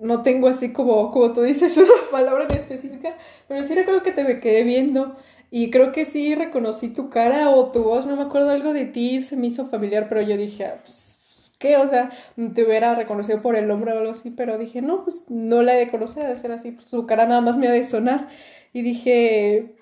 no 0.00 0.22
tengo 0.22 0.48
así 0.48 0.72
como, 0.72 1.10
como 1.10 1.32
tú 1.32 1.42
dices, 1.42 1.76
una 1.78 2.10
palabra 2.10 2.44
en 2.44 2.56
específica, 2.56 3.16
pero 3.48 3.62
sí 3.62 3.74
recuerdo 3.74 4.02
que 4.02 4.12
te 4.12 4.24
me 4.24 4.40
quedé 4.40 4.64
viendo 4.64 5.16
y 5.50 5.70
creo 5.70 5.92
que 5.92 6.04
sí 6.04 6.34
reconocí 6.34 6.88
tu 6.88 7.10
cara 7.10 7.50
o 7.50 7.70
tu 7.70 7.84
voz, 7.84 8.06
no 8.06 8.16
me 8.16 8.22
acuerdo 8.22 8.50
algo 8.50 8.72
de 8.72 8.86
ti, 8.86 9.22
se 9.22 9.36
me 9.36 9.46
hizo 9.46 9.68
familiar, 9.68 10.08
pero 10.08 10.20
yo 10.20 10.36
dije, 10.36 10.64
ah, 10.66 10.78
pues, 10.80 11.18
¿qué? 11.58 11.76
O 11.76 11.88
sea, 11.88 12.10
te 12.54 12.64
hubiera 12.64 12.94
reconocido 12.94 13.40
por 13.40 13.56
el 13.56 13.68
nombre 13.68 13.92
o 13.92 13.98
algo 13.98 14.10
así, 14.10 14.30
pero 14.30 14.58
dije, 14.58 14.82
no, 14.82 15.04
pues 15.04 15.24
no 15.28 15.62
la 15.62 15.74
he 15.74 15.78
de 15.78 15.90
conocer, 15.90 16.26
de 16.26 16.36
ser 16.36 16.50
así, 16.52 16.72
pues, 16.72 16.88
su 16.88 17.06
cara 17.06 17.26
nada 17.26 17.40
más 17.40 17.56
me 17.56 17.68
ha 17.68 17.72
de 17.72 17.84
sonar. 17.84 18.28
Y 18.72 18.82
dije, 18.82 19.76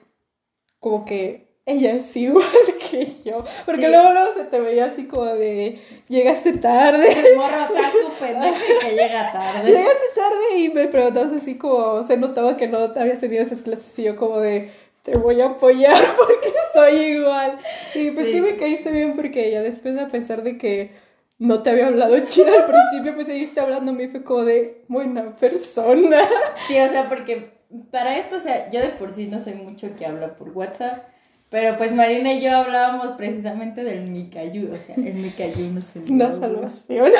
como 0.79 1.05
que 1.07 1.52
ella 1.65 1.93
es 1.93 2.17
igual 2.17 2.47
que 2.91 3.07
yo, 3.25 3.45
porque 3.65 3.87
Sí. 3.87 3.89
luego, 3.89 4.11
luego 4.13 4.35
se 4.35 4.45
te 4.45 4.61
veía 4.61 4.87
así 4.87 5.07
como 5.07 5.27
de, 5.27 5.81
llegaste 6.09 6.55
tarde. 6.59 7.35
Morro 7.37 7.65
otaku 7.71 8.13
pendejo 8.21 8.57
que 8.81 8.91
llega 8.97 9.33
tarde. 9.33 9.71
Llegaste 9.71 10.07
tarde 10.15 10.59
y 10.59 10.69
me 10.71 10.89
preguntabas 10.89 11.33
así 11.33 11.57
como, 11.59 12.03
se 12.03 12.17
notaba 12.17 12.57
que 12.57 12.69
no 12.69 12.79
habías 12.97 13.21
tenido 13.21 13.43
esas 13.43 13.63
clases 13.63 13.99
y 13.99 14.05
yo 14.05 14.17
como 14.17 14.41
de, 14.41 14.71
te 15.03 15.17
voy 15.17 15.41
a 15.41 15.47
apoyar 15.47 15.97
porque 16.17 16.49
estoy 16.67 16.95
igual. 17.17 17.59
Y 17.95 18.11
pues 18.11 18.27
sí. 18.27 18.33
Sí. 18.35 18.41
me 18.41 18.57
caíste 18.57 18.91
bien 18.91 19.15
porque 19.17 19.51
ya 19.51 19.63
después 19.63 19.99
a 19.99 20.09
pesar 20.09 20.43
de 20.43 20.59
que 20.59 20.93
no 21.39 21.63
te 21.63 21.71
había 21.71 21.89
hablado 21.89 22.19
chido 22.27 22.49
al 22.57 22.67
principio, 22.67 23.15
pues 23.15 23.27
seguiste 23.27 23.61
hablando 23.61 23.91
a 23.93 23.95
mí 23.95 24.07
fue 24.09 24.23
como 24.23 24.45
de 24.45 24.85
buena 24.89 25.35
persona. 25.37 26.29
Sí, 26.69 26.79
o 26.79 26.89
sea, 26.89 27.09
porque 27.09 27.51
para 27.91 28.17
esto, 28.19 28.37
o 28.37 28.41
sea, 28.41 28.71
yo 28.71 28.81
de 28.81 28.91
por 28.91 29.13
sí 29.13 29.27
no 29.29 29.39
soy 29.41 29.55
mucho 29.55 29.95
que 29.97 30.07
habla 30.07 30.37
por 30.37 30.51
WhatsApp, 30.51 31.05
pero 31.53 31.77
pues 31.77 31.93
Marina 31.95 32.33
y 32.33 32.41
yo 32.41 32.57
hablábamos 32.57 33.11
precisamente 33.11 33.85
del 33.85 34.07
Mikayu, 34.07 34.73
o 34.75 34.79
sea, 34.79 34.95
el 34.97 35.13
Mikayu 35.13 35.71
no 35.71 35.81
es 35.81 35.95
un 35.97 36.11
Una 36.11 36.31
libro, 36.31 36.41
salvación. 36.41 37.13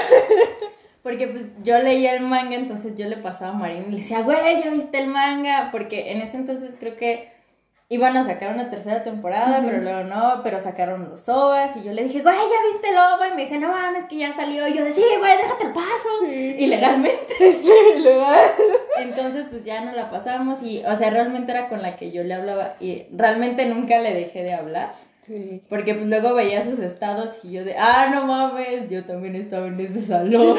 Porque 1.03 1.29
pues 1.29 1.49
yo 1.63 1.79
leía 1.79 2.15
el 2.17 2.23
manga, 2.23 2.55
entonces 2.55 2.97
yo 2.97 3.09
le 3.11 3.19
pasaba 3.19 3.55
a 3.55 3.59
Marina 3.59 3.85
y 3.89 3.91
le 3.91 3.97
decía, 3.99 4.23
güey, 4.23 4.63
¿ya 4.65 4.71
viste 4.71 4.99
el 5.01 5.09
manga? 5.09 5.69
Porque 5.71 6.13
en 6.13 6.23
ese 6.23 6.39
entonces 6.39 6.77
creo 6.81 6.97
que 6.97 7.29
iban 7.93 8.17
a 8.17 8.25
sacar 8.25 8.55
una 8.55 8.71
tercera 8.71 9.03
temporada, 9.05 9.61
pero 9.63 9.83
luego 9.83 10.05
no, 10.05 10.41
pero 10.43 10.59
sacaron 10.59 11.11
los 11.11 11.29
OVAs 11.29 11.77
y 11.77 11.85
yo 11.85 11.93
le 11.93 12.05
dije, 12.05 12.23
güey, 12.23 12.35
¿ya 12.35 12.73
viste 12.73 12.89
el 12.89 12.97
OVA? 12.97 13.29
Y 13.29 13.37
me 13.37 13.43
dice, 13.43 13.59
no 13.59 13.69
mames, 13.69 14.05
que 14.05 14.17
ya 14.17 14.33
salió. 14.33 14.67
Y 14.67 14.73
yo 14.73 14.83
decía, 14.83 15.05
sí, 15.05 15.19
güey, 15.19 15.37
déjate 15.37 15.67
el 15.67 15.73
paso. 15.73 16.09
Sí. 16.27 16.57
Ilegalmente. 16.59 17.35
Sí, 17.63 18.01
legal. 18.01 18.51
Entonces, 18.99 19.47
pues 19.51 19.65
ya 19.65 19.85
no 19.85 19.93
la 19.93 20.11
pasamos 20.11 20.63
y, 20.63 20.83
o 20.87 20.97
sea, 20.97 21.11
realmente 21.11 21.53
era 21.53 21.69
con 21.69 21.83
la 21.83 21.97
que 21.97 22.13
yo 22.13 22.25
le 22.25 22.33
hablaba 22.33 22.77
y 22.81 23.05
realmente 23.13 23.67
nunca 23.67 23.99
le 23.99 24.15
dejé 24.15 24.43
de 24.43 24.55
hablar. 24.55 24.93
Sí. 25.21 25.63
Porque 25.69 25.95
pues 25.95 26.07
luego 26.07 26.35
veía 26.35 26.65
sus 26.65 26.79
estados 26.79 27.45
y 27.45 27.53
yo 27.53 27.65
de, 27.65 27.77
ah, 27.77 28.09
no 28.11 28.25
mames, 28.27 28.89
yo 28.89 29.05
también 29.05 29.35
estaba 29.35 29.67
en 29.67 29.79
ese 29.79 30.01
salón. 30.01 30.57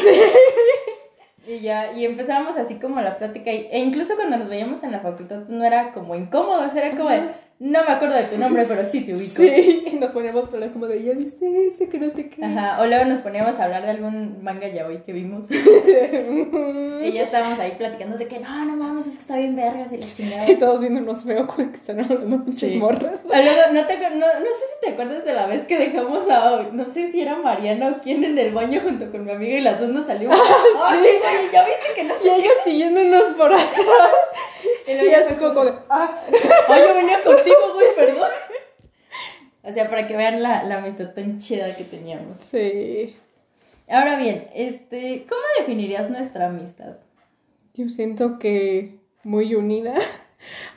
Y 1.45 1.59
ya, 1.59 1.91
y 1.91 2.05
empezábamos 2.05 2.55
así 2.57 2.75
como 2.79 3.01
la 3.01 3.17
plática, 3.17 3.51
y- 3.51 3.67
e 3.71 3.79
incluso 3.79 4.15
cuando 4.15 4.37
nos 4.37 4.47
veíamos 4.47 4.81
en 4.83 4.91
la 4.93 4.99
facultad 4.99 5.39
no 5.49 5.65
era 5.65 5.91
como 5.91 6.15
incómodo, 6.15 6.65
era 6.73 6.91
como 6.95 7.09
de, 7.09 7.21
no 7.65 7.81
me 7.85 7.91
acuerdo 7.91 8.15
de 8.17 8.23
tu 8.25 8.37
nombre, 8.37 8.65
pero 8.67 8.85
sí 8.85 9.01
te 9.05 9.13
ubico. 9.15 9.41
Sí, 9.41 9.85
y 9.93 9.95
nos 9.95 10.11
poníamos 10.11 10.43
a 10.45 10.47
hablar 10.47 10.71
como 10.71 10.87
de, 10.87 11.01
¿ya 11.01 11.13
viste 11.13 11.67
este? 11.67 11.87
Que 11.87 11.97
no 11.97 12.11
sé 12.11 12.27
qué. 12.29 12.43
Ajá, 12.43 12.81
o 12.81 12.85
luego 12.85 13.05
nos 13.05 13.19
poníamos 13.19 13.57
a 13.59 13.63
hablar 13.63 13.83
de 13.83 13.91
algún 13.91 14.43
manga 14.43 14.67
yaoi 14.67 15.01
que 15.03 15.13
vimos. 15.13 15.45
y 15.49 17.11
ya 17.13 17.23
estábamos 17.23 17.59
ahí 17.59 17.73
platicando 17.77 18.17
de 18.17 18.27
que 18.27 18.39
no, 18.39 18.65
no 18.65 18.75
mames, 18.75 19.07
es 19.07 19.13
que 19.13 19.19
está 19.21 19.37
bien 19.37 19.55
vergas 19.55 19.93
y 19.93 19.97
la 19.97 20.05
chingada. 20.05 20.49
Y 20.49 20.55
todos 20.57 20.81
viéndonos 20.81 21.23
feo 21.23 21.47
con 21.47 21.69
que 21.69 21.77
están 21.77 21.99
hablando 22.01 22.43
pinches 22.43 22.71
Sí. 22.71 22.77
morras. 22.77 23.19
O 23.25 23.33
luego, 23.33 23.61
no, 23.71 23.85
te, 23.85 23.97
no, 23.97 24.09
no 24.19 24.25
sé 24.45 24.65
si 24.73 24.85
te 24.85 24.89
acuerdas 24.91 25.23
de 25.23 25.33
la 25.33 25.45
vez 25.47 25.65
que 25.65 25.77
dejamos 25.77 26.29
a, 26.29 26.63
no 26.71 26.85
sé 26.85 27.11
si 27.11 27.21
era 27.21 27.37
Mariana 27.37 27.95
o 27.97 28.01
quién 28.01 28.23
en 28.25 28.37
el 28.37 28.53
baño 28.53 28.81
junto 28.83 29.09
con 29.09 29.23
mi 29.23 29.31
amiga 29.31 29.57
y 29.57 29.61
las 29.61 29.79
dos 29.79 29.89
nos 29.89 30.05
salimos. 30.05 30.35
¡Ah, 30.39 30.93
sí, 30.95 30.99
güey! 31.21 31.51
¿Ya 31.53 31.63
viste 31.65 31.87
que 31.95 32.03
no 32.03 32.13
Y 32.23 32.41
ellos 32.41 32.53
siguiéndonos 32.65 33.23
por 33.37 33.53
atrás. 33.53 34.13
Y 34.87 34.93
luego 34.93 35.11
ya 35.11 35.19
después 35.25 35.51
como 35.51 35.65
de, 35.65 35.73
ah. 35.89 36.19
¡Ay, 36.67 36.81
yo 36.87 36.95
venía 36.95 37.23
contigo, 37.23 37.73
güey, 37.73 37.87
perdón! 37.95 38.29
O 39.63 39.71
sea, 39.71 39.89
para 39.89 40.07
que 40.07 40.17
vean 40.17 40.43
la, 40.43 40.63
la 40.63 40.79
amistad 40.79 41.13
tan 41.13 41.39
chida 41.39 41.75
que 41.75 41.85
teníamos. 41.85 42.39
Sí. 42.39 43.15
Ahora 43.87 44.17
bien, 44.17 44.49
este, 44.53 45.25
¿cómo 45.27 45.41
definirías 45.59 46.09
nuestra 46.09 46.47
amistad? 46.47 46.97
Yo 47.73 47.87
siento 47.89 48.39
que 48.39 48.99
muy 49.23 49.55
unida. 49.55 49.95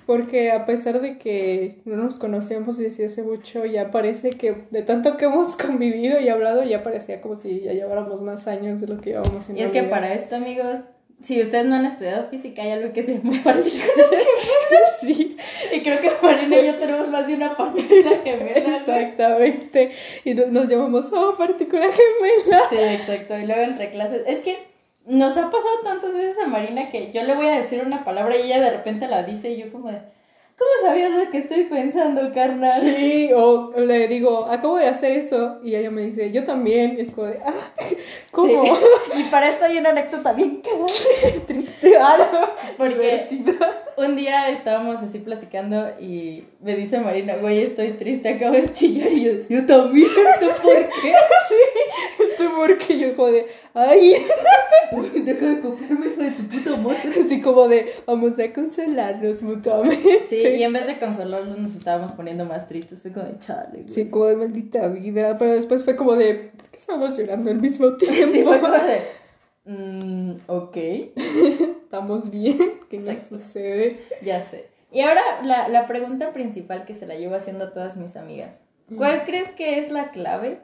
Porque 0.06 0.52
a 0.52 0.64
pesar 0.64 1.00
de 1.00 1.18
que 1.18 1.80
no 1.84 1.96
nos 1.96 2.18
conocíamos 2.18 2.78
desde 2.78 3.06
hace 3.06 3.22
mucho, 3.22 3.64
ya 3.64 3.90
parece 3.90 4.30
que 4.30 4.66
de 4.70 4.82
tanto 4.82 5.16
que 5.16 5.24
hemos 5.24 5.56
convivido 5.56 6.20
y 6.20 6.28
hablado, 6.28 6.62
ya 6.62 6.82
parecía 6.82 7.20
como 7.20 7.36
si 7.36 7.60
ya 7.60 7.72
lleváramos 7.72 8.22
más 8.22 8.46
años 8.46 8.80
de 8.80 8.86
lo 8.86 9.00
que 9.00 9.10
llevábamos 9.10 9.48
en 9.50 9.58
Y 9.58 9.62
es 9.62 9.72
que 9.72 9.82
para 9.84 10.12
esto, 10.12 10.36
amigos, 10.36 10.82
si 11.20 11.40
ustedes 11.40 11.64
no 11.66 11.76
han 11.76 11.86
estudiado 11.86 12.28
física, 12.28 12.62
hay 12.62 12.72
algo 12.72 12.92
que 12.92 13.02
se 13.02 13.18
llama 13.18 13.40
partículas. 13.42 13.80
Sí, 15.00 15.36
Y 15.72 15.82
creo 15.82 16.00
que 16.00 16.10
Marina 16.22 16.58
y 16.58 16.66
yo 16.66 16.74
tenemos 16.76 17.08
más 17.08 17.26
de 17.26 17.34
una 17.34 17.54
partícula 17.54 18.18
gemela. 18.24 18.78
exactamente. 18.78 19.90
Y 20.24 20.34
nos, 20.34 20.48
nos 20.48 20.68
llamamos, 20.68 21.12
oh, 21.12 21.36
partícula 21.36 21.86
gemela. 21.86 22.68
Sí, 22.68 22.76
exacto. 22.76 23.38
Y 23.38 23.46
luego 23.46 23.62
entre 23.62 23.90
clases. 23.90 24.22
Es 24.26 24.40
que 24.40 24.56
nos 25.04 25.36
ha 25.36 25.50
pasado 25.50 25.80
tantas 25.84 26.12
veces 26.14 26.38
a 26.42 26.48
Marina 26.48 26.88
que 26.88 27.12
yo 27.12 27.22
le 27.22 27.34
voy 27.34 27.46
a 27.46 27.58
decir 27.58 27.82
una 27.84 28.04
palabra 28.04 28.36
y 28.36 28.42
ella 28.42 28.60
de 28.60 28.70
repente 28.70 29.06
la 29.06 29.22
dice 29.22 29.50
y 29.50 29.58
yo 29.58 29.70
como 29.70 29.92
de. 29.92 30.00
¿Cómo 30.58 30.70
sabías 30.82 31.12
lo 31.12 31.30
que 31.30 31.38
estoy 31.38 31.64
pensando, 31.64 32.32
carnal? 32.32 32.80
Sí, 32.80 33.30
o 33.34 33.72
le 33.78 34.08
digo, 34.08 34.46
acabo 34.46 34.78
de 34.78 34.86
hacer 34.86 35.12
eso, 35.12 35.58
y 35.62 35.74
ella 35.74 35.90
me 35.90 36.02
dice, 36.02 36.32
yo 36.32 36.44
también, 36.44 36.96
es 36.98 37.10
como 37.10 37.26
de, 37.28 37.38
ah, 37.44 37.54
¿cómo? 38.30 38.64
Sí. 38.64 38.72
Y 39.18 39.22
para 39.24 39.48
esto 39.48 39.64
hay 39.64 39.78
una 39.78 39.90
anécdota 39.90 40.32
bien. 40.32 40.62
Triste, 41.46 41.96
ah, 41.98 42.54
Porque 42.76 42.94
divertida. 43.30 43.84
un 43.96 44.16
día 44.16 44.50
estábamos 44.50 44.98
así 44.98 45.18
platicando 45.20 45.88
y 45.98 46.44
me 46.60 46.76
dice 46.76 46.98
Marina, 47.00 47.36
güey, 47.36 47.62
estoy 47.62 47.92
triste, 47.92 48.28
acabo 48.30 48.52
de 48.52 48.70
chillar. 48.72 49.10
Y 49.12 49.24
yo, 49.24 49.32
yo 49.48 49.66
también, 49.66 50.08
¿tú 50.40 50.46
por 50.62 50.76
qué? 50.76 51.14
Tú 52.36 52.44
porque 52.54 52.98
yo 52.98 53.16
como 53.16 53.28
de, 53.28 53.46
ay, 53.72 54.16
Deja 55.14 55.46
de 55.46 55.60
copiarme, 55.60 56.06
hijo 56.06 56.22
de 56.22 56.30
tu. 56.30 56.45
Así 57.26 57.40
como 57.40 57.68
de, 57.68 57.92
vamos 58.06 58.38
a 58.38 58.52
consolarnos 58.52 59.42
mutuamente. 59.42 60.26
Sí, 60.26 60.36
y 60.36 60.62
en 60.62 60.72
vez 60.72 60.86
de 60.86 60.98
consolarnos 60.98 61.58
nos 61.58 61.74
estábamos 61.74 62.12
poniendo 62.12 62.44
más 62.44 62.66
tristes. 62.66 63.02
Fue 63.02 63.12
como 63.12 63.26
de 63.26 63.38
chale, 63.38 63.82
güey. 63.82 63.88
Sí, 63.88 64.08
como 64.08 64.26
de 64.26 64.36
maldita 64.36 64.88
vida, 64.88 65.36
pero 65.38 65.52
después 65.52 65.84
fue 65.84 65.96
como 65.96 66.16
de, 66.16 66.52
¿por 66.56 66.70
qué 66.70 66.76
estamos 66.76 67.16
llorando 67.16 67.50
al 67.50 67.60
mismo 67.60 67.96
tiempo? 67.96 68.16
Sí, 68.32 68.42
fue 68.42 68.60
como 68.60 68.74
de. 68.74 69.00
mm, 69.64 70.36
ok, 70.46 70.76
Estamos 71.82 72.30
bien, 72.30 72.80
¿qué 72.88 72.98
nos 72.98 73.20
sucede? 73.28 74.00
ya 74.22 74.40
sé. 74.40 74.66
Y 74.90 75.00
ahora 75.00 75.22
la, 75.44 75.68
la 75.68 75.86
pregunta 75.86 76.32
principal 76.32 76.84
que 76.84 76.94
se 76.94 77.06
la 77.06 77.16
llevo 77.16 77.34
haciendo 77.34 77.66
a 77.66 77.72
todas 77.72 77.96
mis 77.96 78.16
amigas. 78.16 78.60
¿Cuál 78.96 79.24
crees 79.24 79.50
que 79.50 79.78
es 79.78 79.90
la 79.90 80.10
clave 80.12 80.60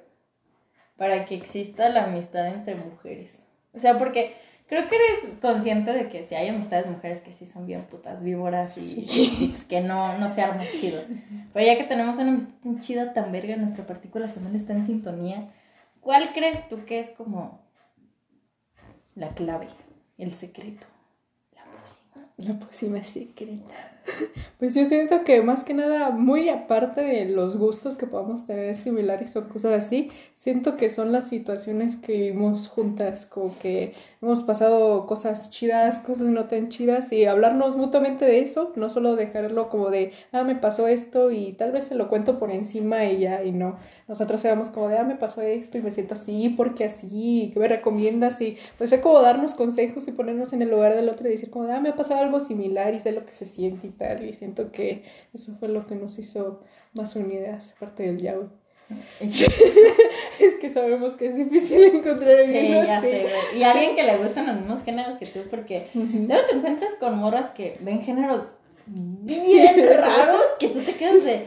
para 0.97 1.25
que 1.25 1.35
exista 1.35 1.89
la 1.89 2.05
amistad 2.05 2.47
entre 2.49 2.77
mujeres? 2.77 3.43
O 3.75 3.79
sea, 3.79 3.99
porque 3.99 4.35
creo 4.73 4.89
que 4.89 4.97
eres 4.97 5.39
consciente 5.43 5.93
de 5.93 6.09
que 6.09 6.23
si 6.23 6.35
hay 6.35 6.49
amistades 6.49 6.87
mujeres 6.87 7.21
que 7.21 7.31
sí 7.31 7.45
son 7.45 7.67
bien 7.67 7.83
putas 7.83 8.23
víboras 8.23 8.79
y, 8.79 9.05
y, 9.07 9.49
pues, 9.49 9.65
que 9.65 9.83
no, 9.83 10.17
no 10.17 10.33
se 10.33 10.41
arma 10.41 10.65
chido. 10.73 11.03
Pero 11.53 11.67
ya 11.67 11.77
que 11.77 11.85
tenemos 11.85 12.17
una 12.17 12.31
amistad 12.31 12.55
tan 12.63 12.81
chida, 12.81 13.13
tan 13.13 13.31
verga, 13.33 13.55
nuestra 13.57 13.87
partícula 13.87 14.29
femenina 14.29 14.57
está 14.57 14.73
en 14.73 14.87
sintonía, 14.87 15.51
¿cuál 16.01 16.33
crees 16.33 16.71
tú 16.71 16.87
que 16.87 17.01
es 17.01 17.11
como 17.11 17.61
la 19.15 19.29
clave, 19.29 19.69
el 20.17 20.31
secreto, 20.31 20.87
la 21.55 21.65
próxima? 21.65 22.27
La 22.39 22.59
pócima 22.59 23.03
secreta. 23.03 23.75
Pues 24.59 24.75
yo 24.75 24.85
siento 24.87 25.25
que 25.25 25.43
más 25.43 25.65
que 25.65 25.75
nada, 25.75 26.11
muy 26.11 26.49
aparte 26.49 27.01
de 27.01 27.25
los 27.25 27.57
gustos 27.57 27.97
que 27.97 28.07
podamos 28.07 28.47
tener 28.47 28.77
similares 28.77 29.35
o 29.35 29.49
cosas 29.49 29.85
así, 29.85 30.11
siento 30.35 30.77
que 30.77 30.89
son 30.89 31.11
las 31.11 31.29
situaciones 31.29 31.97
que 31.97 32.13
vivimos 32.13 32.69
juntas, 32.69 33.27
como 33.27 33.53
que 33.59 33.95
hemos 34.21 34.45
pasado 34.45 35.07
cosas 35.07 35.51
chidas, 35.51 35.99
cosas 35.99 36.29
no 36.29 36.47
tan 36.47 36.69
chidas 36.69 37.13
y 37.13 37.25
hablarnos 37.25 37.77
mutuamente 37.77 38.25
de 38.25 38.39
eso, 38.39 38.73
no 38.77 38.89
solo 38.89 39.17
dejarlo 39.17 39.69
como 39.69 39.91
de, 39.91 40.13
ah, 40.31 40.45
me 40.45 40.55
pasó 40.55 40.87
esto 40.87 41.33
y 41.33 41.55
tal 41.55 41.73
vez 41.73 41.85
se 41.85 41.97
lo 41.97 42.09
cuento 42.09 42.39
por 42.39 42.53
encima 42.53 43.05
y 43.07 43.19
ya 43.19 43.43
y 43.43 43.51
no. 43.51 43.79
Nosotros 44.07 44.41
seamos 44.41 44.69
como 44.69 44.89
de, 44.89 44.99
ah, 44.99 45.05
me 45.05 45.17
pasó 45.17 45.43
esto 45.43 45.79
y 45.79 45.83
me 45.83 45.91
siento 45.91 46.15
así, 46.15 46.51
porque 46.51 46.85
así, 46.85 47.51
¿qué 47.53 47.59
me 47.59 47.67
recomiendas? 47.67 48.41
Y 48.41 48.59
pues 48.79 48.91
fue 48.91 49.01
como 49.01 49.21
darnos 49.23 49.55
consejos 49.55 50.07
y 50.07 50.13
ponernos 50.13 50.53
en 50.53 50.63
el 50.63 50.71
lugar 50.71 50.95
del 50.95 51.09
otro 51.09 51.27
y 51.27 51.33
decir 51.33 51.51
como 51.51 51.67
de, 51.67 51.73
ah, 51.73 51.81
me 51.81 51.89
ha 51.89 51.97
pasado 51.97 52.21
algo 52.21 52.39
similar 52.39 52.95
y 52.95 53.01
sé 53.01 53.11
lo 53.11 53.27
que 53.27 53.33
se 53.33 53.47
siente 53.47 53.89
y 53.89 53.91
tal. 53.91 54.12
Y 54.21 54.33
siento 54.33 54.73
que 54.73 55.05
eso 55.33 55.53
fue 55.53 55.69
lo 55.69 55.87
que 55.87 55.95
nos 55.95 56.19
hizo 56.19 56.61
más 56.95 57.15
unidas, 57.17 57.75
aparte 57.77 58.03
del. 58.03 58.51
Sí, 59.29 59.47
Es 60.41 60.57
que 60.57 60.73
sabemos 60.73 61.15
que 61.15 61.27
es 61.27 61.37
difícil 61.37 61.83
encontrar 61.85 62.41
a 62.41 62.41
alguien 62.41 62.85
ya 62.85 62.99
así. 62.99 63.09
sé, 63.09 63.23
güey. 63.23 63.61
Y 63.61 63.63
alguien 63.63 63.95
que 63.95 64.03
le 64.03 64.19
gustan 64.19 64.47
los 64.47 64.57
mismos 64.57 64.83
géneros 64.83 65.15
que 65.15 65.27
tú, 65.27 65.41
porque 65.51 65.89
luego 65.95 66.47
te 66.49 66.57
encuentras 66.57 66.95
con 66.97 67.19
morras 67.19 67.51
que 67.51 67.79
ven 67.81 68.03
géneros 68.03 68.53
bien 68.87 69.77
raros 70.01 70.43
que 70.59 70.69
tú 70.69 70.81
te 70.81 70.95
quedas 70.97 71.25
de. 71.25 71.47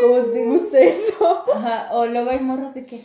¿Cómo 0.00 0.22
te 0.22 0.44
gusta 0.44 0.78
eso? 0.78 1.44
Ajá, 1.54 1.88
o 1.92 2.06
luego 2.06 2.30
hay 2.30 2.40
morras 2.40 2.74
de 2.74 2.84
que, 2.84 3.00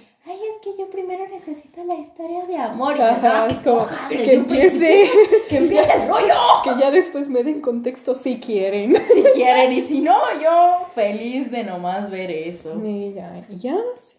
que 0.67 0.82
yo 0.82 0.89
primero 0.89 1.27
necesito 1.27 1.84
la 1.84 1.95
historia 1.95 2.45
de 2.45 2.58
amor. 2.58 2.97
Y 2.97 3.01
Ajá, 3.01 3.47
es 3.47 3.60
como 3.60 3.80
cojan 3.80 4.10
desde 4.10 4.23
que 4.23 4.34
empiece, 4.34 5.10
que 5.47 5.58
empiece 5.58 5.93
el 5.93 6.08
rollo. 6.08 6.36
que 6.63 6.71
ya 6.80 6.91
después 6.91 7.27
me 7.30 7.43
den 7.43 7.62
contexto 7.62 8.15
si 8.15 8.39
quieren. 8.39 8.95
Si 9.08 9.23
quieren, 9.34 9.71
y 9.71 9.82
si 9.82 10.01
no, 10.01 10.17
yo 10.41 10.88
feliz 10.93 11.49
de 11.49 11.63
nomás 11.63 12.12
ver 12.12 12.30
eso. 12.30 12.80
Y 12.84 13.13
ya, 13.13 13.45
y 13.49 13.58
ya, 13.58 13.77
sí. 13.99 14.17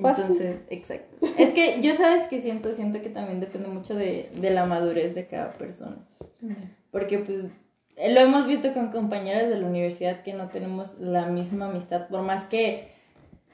Fácil. 0.00 0.24
Entonces, 0.24 0.56
exacto. 0.70 1.26
Es 1.36 1.52
que 1.52 1.80
yo 1.82 1.94
sabes 1.94 2.24
que 2.24 2.40
siento, 2.40 2.72
siento 2.72 3.00
que 3.02 3.08
también 3.08 3.40
depende 3.40 3.68
mucho 3.68 3.94
de, 3.94 4.30
de 4.34 4.50
la 4.50 4.66
madurez 4.66 5.14
de 5.14 5.26
cada 5.26 5.50
persona. 5.52 5.96
Porque 6.90 7.18
pues 7.18 7.46
lo 7.96 8.20
hemos 8.20 8.46
visto 8.46 8.72
con 8.72 8.90
compañeras 8.90 9.48
de 9.48 9.58
la 9.58 9.66
universidad 9.66 10.22
que 10.22 10.32
no 10.32 10.48
tenemos 10.48 10.98
la 10.98 11.26
misma 11.26 11.66
amistad, 11.66 12.08
por 12.08 12.22
más 12.22 12.44
que 12.44 12.93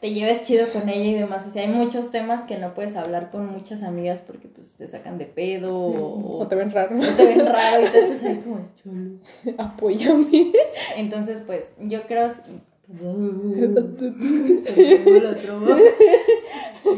te 0.00 0.12
lleves 0.14 0.44
chido 0.44 0.68
con 0.72 0.88
ella 0.88 1.04
y 1.04 1.14
demás. 1.14 1.46
O 1.46 1.50
sea, 1.50 1.62
hay 1.62 1.68
muchos 1.68 2.10
temas 2.10 2.44
que 2.44 2.56
no 2.58 2.74
puedes 2.74 2.96
hablar 2.96 3.30
con 3.30 3.46
muchas 3.46 3.82
amigas 3.82 4.20
porque 4.26 4.48
pues 4.48 4.72
te 4.76 4.88
sacan 4.88 5.18
de 5.18 5.26
pedo 5.26 5.74
o, 5.74 6.40
O 6.40 6.48
te 6.48 6.54
ven 6.56 6.72
raro. 6.72 6.96
o 6.98 7.16
te 7.16 7.26
ven 7.26 7.46
raro 7.46 7.82
y 7.82 7.88
tú 7.88 7.96
estás 7.98 8.22
ahí 8.24 8.36
como, 8.42 8.68
"Chale". 8.82 9.54
Apóyame. 9.58 10.52
Entonces, 10.96 11.42
pues, 11.46 11.64
yo 11.78 12.02
creo. 12.06 12.28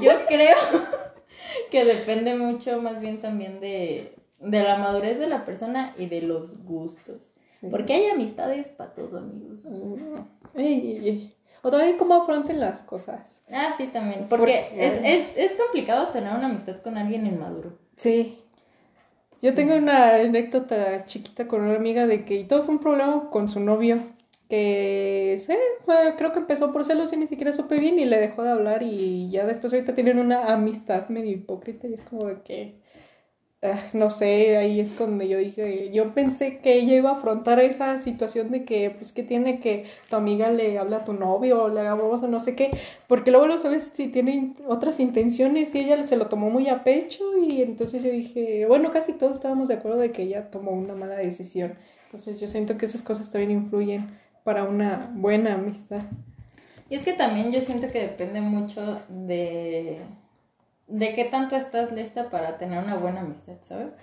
Yo 0.02 0.12
creo 0.28 0.56
que 1.70 1.84
depende 1.84 2.34
mucho 2.36 2.80
más 2.80 3.00
bien 3.00 3.20
también 3.20 3.60
de, 3.60 4.14
de 4.40 4.62
la 4.62 4.78
madurez 4.78 5.18
de 5.18 5.26
la 5.26 5.44
persona 5.44 5.94
y 5.98 6.06
de 6.06 6.22
los 6.22 6.64
gustos. 6.64 7.30
Porque 7.70 7.92
hay 7.94 8.06
amistades 8.10 8.68
para 8.68 8.92
todo, 8.92 9.18
amigos. 9.18 9.66
Ey, 10.54 10.66
ey, 10.96 11.08
ey. 11.08 11.34
O 11.62 11.70
también 11.70 11.96
cómo 11.96 12.14
afronten 12.14 12.58
las 12.60 12.82
cosas. 12.82 13.42
Ah, 13.50 13.70
sí, 13.76 13.86
también. 13.86 14.26
Porque 14.28 14.64
Porque- 14.68 14.86
es, 14.86 14.94
es, 15.04 15.36
es 15.52 15.52
complicado 15.60 16.08
tener 16.08 16.32
una 16.34 16.46
amistad 16.46 16.82
con 16.82 16.98
alguien 16.98 17.26
inmaduro. 17.26 17.78
Sí. 17.96 18.38
Yo 19.40 19.54
tengo 19.54 19.74
una 19.76 20.14
anécdota 20.16 21.04
chiquita 21.06 21.46
con 21.48 21.62
una 21.62 21.74
amiga 21.76 22.06
de 22.06 22.24
que 22.24 22.44
todo 22.44 22.64
fue 22.64 22.74
un 22.74 22.80
problema 22.80 23.28
con 23.30 23.48
su 23.48 23.60
novio. 23.60 23.98
Que 24.48 25.40
fue- 25.86 26.14
creo 26.18 26.32
que 26.32 26.38
empezó 26.40 26.72
por 26.72 26.84
celos 26.84 27.12
y 27.12 27.16
ni 27.16 27.26
siquiera 27.26 27.52
supe 27.52 27.78
bien 27.78 27.98
y 27.98 28.04
le 28.04 28.18
dejó 28.18 28.42
de 28.42 28.50
hablar 28.50 28.82
y 28.82 29.30
ya 29.30 29.46
después 29.46 29.72
ahorita 29.72 29.94
tienen 29.94 30.18
una 30.18 30.52
amistad 30.52 31.08
medio 31.08 31.30
hipócrita 31.32 31.86
y 31.88 31.94
es 31.94 32.02
como 32.02 32.26
de 32.26 32.42
que, 32.42 32.81
no 33.92 34.10
sé, 34.10 34.56
ahí 34.56 34.80
es 34.80 34.94
cuando 34.94 35.22
yo 35.24 35.38
dije, 35.38 35.90
yo 35.92 36.14
pensé 36.14 36.58
que 36.58 36.74
ella 36.74 36.96
iba 36.96 37.10
a 37.10 37.14
afrontar 37.14 37.60
esa 37.60 37.96
situación 37.96 38.50
de 38.50 38.64
que, 38.64 38.90
pues, 38.90 39.12
que 39.12 39.22
tiene 39.22 39.60
que 39.60 39.84
tu 40.10 40.16
amiga 40.16 40.50
le 40.50 40.78
habla 40.78 40.98
a 40.98 41.04
tu 41.04 41.12
novio 41.12 41.62
o 41.62 41.68
le 41.68 41.80
haga 41.80 41.94
o 41.94 42.26
no 42.26 42.40
sé 42.40 42.56
qué, 42.56 42.72
porque 43.06 43.30
luego 43.30 43.46
no 43.46 43.58
sabes 43.58 43.92
si 43.94 44.08
tiene 44.08 44.54
otras 44.66 44.98
intenciones 44.98 45.74
y 45.74 45.80
ella 45.80 46.02
se 46.02 46.16
lo 46.16 46.26
tomó 46.26 46.50
muy 46.50 46.68
a 46.68 46.82
pecho 46.82 47.22
y 47.38 47.62
entonces 47.62 48.02
yo 48.02 48.10
dije, 48.10 48.66
bueno, 48.66 48.90
casi 48.90 49.12
todos 49.12 49.34
estábamos 49.34 49.68
de 49.68 49.74
acuerdo 49.74 49.98
de 49.98 50.10
que 50.10 50.22
ella 50.22 50.50
tomó 50.50 50.72
una 50.72 50.94
mala 50.94 51.14
decisión. 51.14 51.74
Entonces 52.06 52.40
yo 52.40 52.48
siento 52.48 52.76
que 52.76 52.86
esas 52.86 53.02
cosas 53.02 53.30
también 53.30 53.52
influyen 53.52 54.08
para 54.42 54.64
una 54.64 55.12
buena 55.14 55.54
amistad. 55.54 56.02
Y 56.90 56.96
es 56.96 57.04
que 57.04 57.12
también 57.12 57.52
yo 57.52 57.60
siento 57.60 57.90
que 57.90 58.00
depende 58.00 58.40
mucho 58.40 59.00
de, 59.08 59.98
de 60.92 61.14
qué 61.14 61.24
tanto 61.24 61.56
estás 61.56 61.90
lista 61.90 62.28
para 62.28 62.58
tener 62.58 62.82
una 62.82 62.96
buena 62.96 63.22
amistad, 63.22 63.54
¿sabes? 63.62 63.98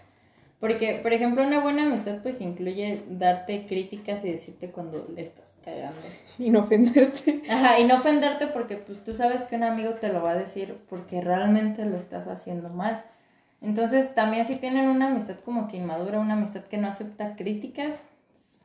Porque, 0.59 0.99
por 1.03 1.13
ejemplo, 1.13 1.45
una 1.45 1.61
buena 1.61 1.83
amistad 1.83 2.21
pues 2.21 2.41
incluye 2.41 3.01
darte 3.07 3.67
críticas 3.67 4.25
y 4.25 4.31
decirte 4.31 4.71
cuando 4.71 5.07
le 5.15 5.21
estás 5.21 5.55
cagando. 5.63 6.01
Y 6.39 6.49
no 6.49 6.61
ofenderte. 6.61 7.43
Ajá, 7.49 7.79
y 7.79 7.85
no 7.85 7.97
ofenderte 7.97 8.47
porque 8.47 8.77
pues 8.77 9.03
tú 9.03 9.13
sabes 9.13 9.43
que 9.43 9.55
un 9.55 9.63
amigo 9.63 9.93
te 9.93 10.11
lo 10.11 10.23
va 10.23 10.31
a 10.31 10.35
decir 10.35 10.77
porque 10.89 11.21
realmente 11.21 11.85
lo 11.85 11.95
estás 11.95 12.27
haciendo 12.27 12.69
mal. 12.69 13.05
Entonces, 13.61 14.15
también 14.15 14.45
si 14.45 14.55
tienen 14.55 14.89
una 14.89 15.11
amistad 15.11 15.37
como 15.39 15.67
que 15.67 15.77
inmadura, 15.77 16.19
una 16.19 16.33
amistad 16.33 16.63
que 16.63 16.77
no 16.77 16.87
acepta 16.87 17.35
críticas, 17.35 18.07
pues, 18.33 18.61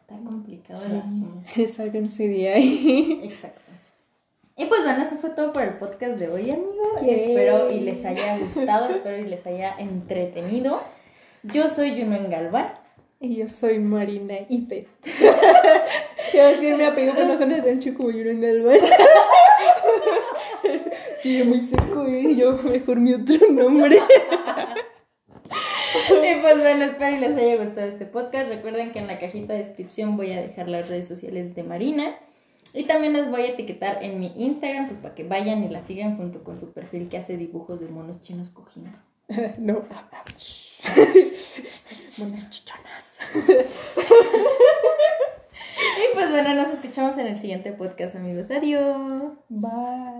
está 0.00 0.16
complicado 0.16 0.84
el 0.84 1.00
asunto. 1.00 1.42
Sálganse 1.68 2.26
de 2.28 2.52
ahí. 2.52 3.20
Exacto. 3.22 3.67
Y 4.60 4.66
pues 4.66 4.82
bueno, 4.82 5.00
eso 5.00 5.14
fue 5.18 5.30
todo 5.30 5.52
por 5.52 5.62
el 5.62 5.74
podcast 5.74 6.18
de 6.18 6.28
hoy, 6.28 6.50
amigo. 6.50 6.98
Espero 7.06 7.70
y 7.70 7.78
les 7.78 8.04
haya 8.04 8.38
gustado, 8.38 8.90
espero 8.90 9.16
y 9.24 9.28
les 9.28 9.46
haya 9.46 9.76
entretenido. 9.78 10.82
Yo 11.44 11.68
soy 11.68 11.90
Juno 11.90 12.18
Galván. 12.28 12.72
Y 13.20 13.36
yo 13.36 13.48
soy 13.48 13.78
Marina 13.78 14.34
Ipet. 14.48 14.88
Iba 16.34 16.44
a 16.44 16.48
decir 16.48 16.76
mi 16.76 16.82
apellido, 16.82 17.14
pero 17.14 17.28
no 17.28 17.36
suena 17.36 17.62
tan 17.62 17.78
chico 17.78 17.98
como 17.98 18.10
Yurén 18.10 18.40
Galván. 18.40 18.80
Sí, 21.20 21.42
muy 21.44 21.60
seco, 21.60 22.06
¿eh? 22.06 22.34
Yo 22.34 22.52
mejor 22.64 22.98
mi 22.98 23.14
otro 23.14 23.48
nombre. 23.50 24.00
Y 26.08 26.40
pues 26.40 26.60
bueno, 26.60 26.84
espero 26.84 27.16
y 27.16 27.20
les 27.20 27.36
haya 27.36 27.56
gustado 27.56 27.86
este 27.86 28.06
podcast. 28.06 28.48
Recuerden 28.48 28.90
que 28.90 28.98
en 28.98 29.06
la 29.06 29.20
cajita 29.20 29.52
de 29.52 29.60
descripción 29.60 30.16
voy 30.16 30.32
a 30.32 30.40
dejar 30.40 30.68
las 30.68 30.88
redes 30.88 31.06
sociales 31.06 31.54
de 31.54 31.62
Marina. 31.62 32.16
Y 32.74 32.84
también 32.84 33.14
les 33.14 33.30
voy 33.30 33.42
a 33.42 33.48
etiquetar 33.48 34.02
en 34.02 34.18
mi 34.20 34.32
Instagram, 34.36 34.86
pues 34.86 34.98
para 34.98 35.14
que 35.14 35.24
vayan 35.24 35.64
y 35.64 35.68
la 35.68 35.82
sigan 35.82 36.16
junto 36.16 36.44
con 36.44 36.56
su 36.58 36.72
perfil 36.72 37.08
que 37.08 37.18
hace 37.18 37.36
dibujos 37.36 37.80
de 37.80 37.88
monos 37.88 38.22
chinos 38.22 38.50
cogiendo. 38.50 38.96
No. 39.58 39.74
Buenas 42.18 42.50
chichonas. 42.50 43.18
pues 46.14 46.30
bueno, 46.30 46.54
nos 46.54 46.68
escuchamos 46.68 47.18
en 47.18 47.26
el 47.26 47.36
siguiente 47.36 47.72
podcast, 47.72 48.16
amigos. 48.16 48.50
Adiós. 48.50 49.34
Bye. 49.48 50.18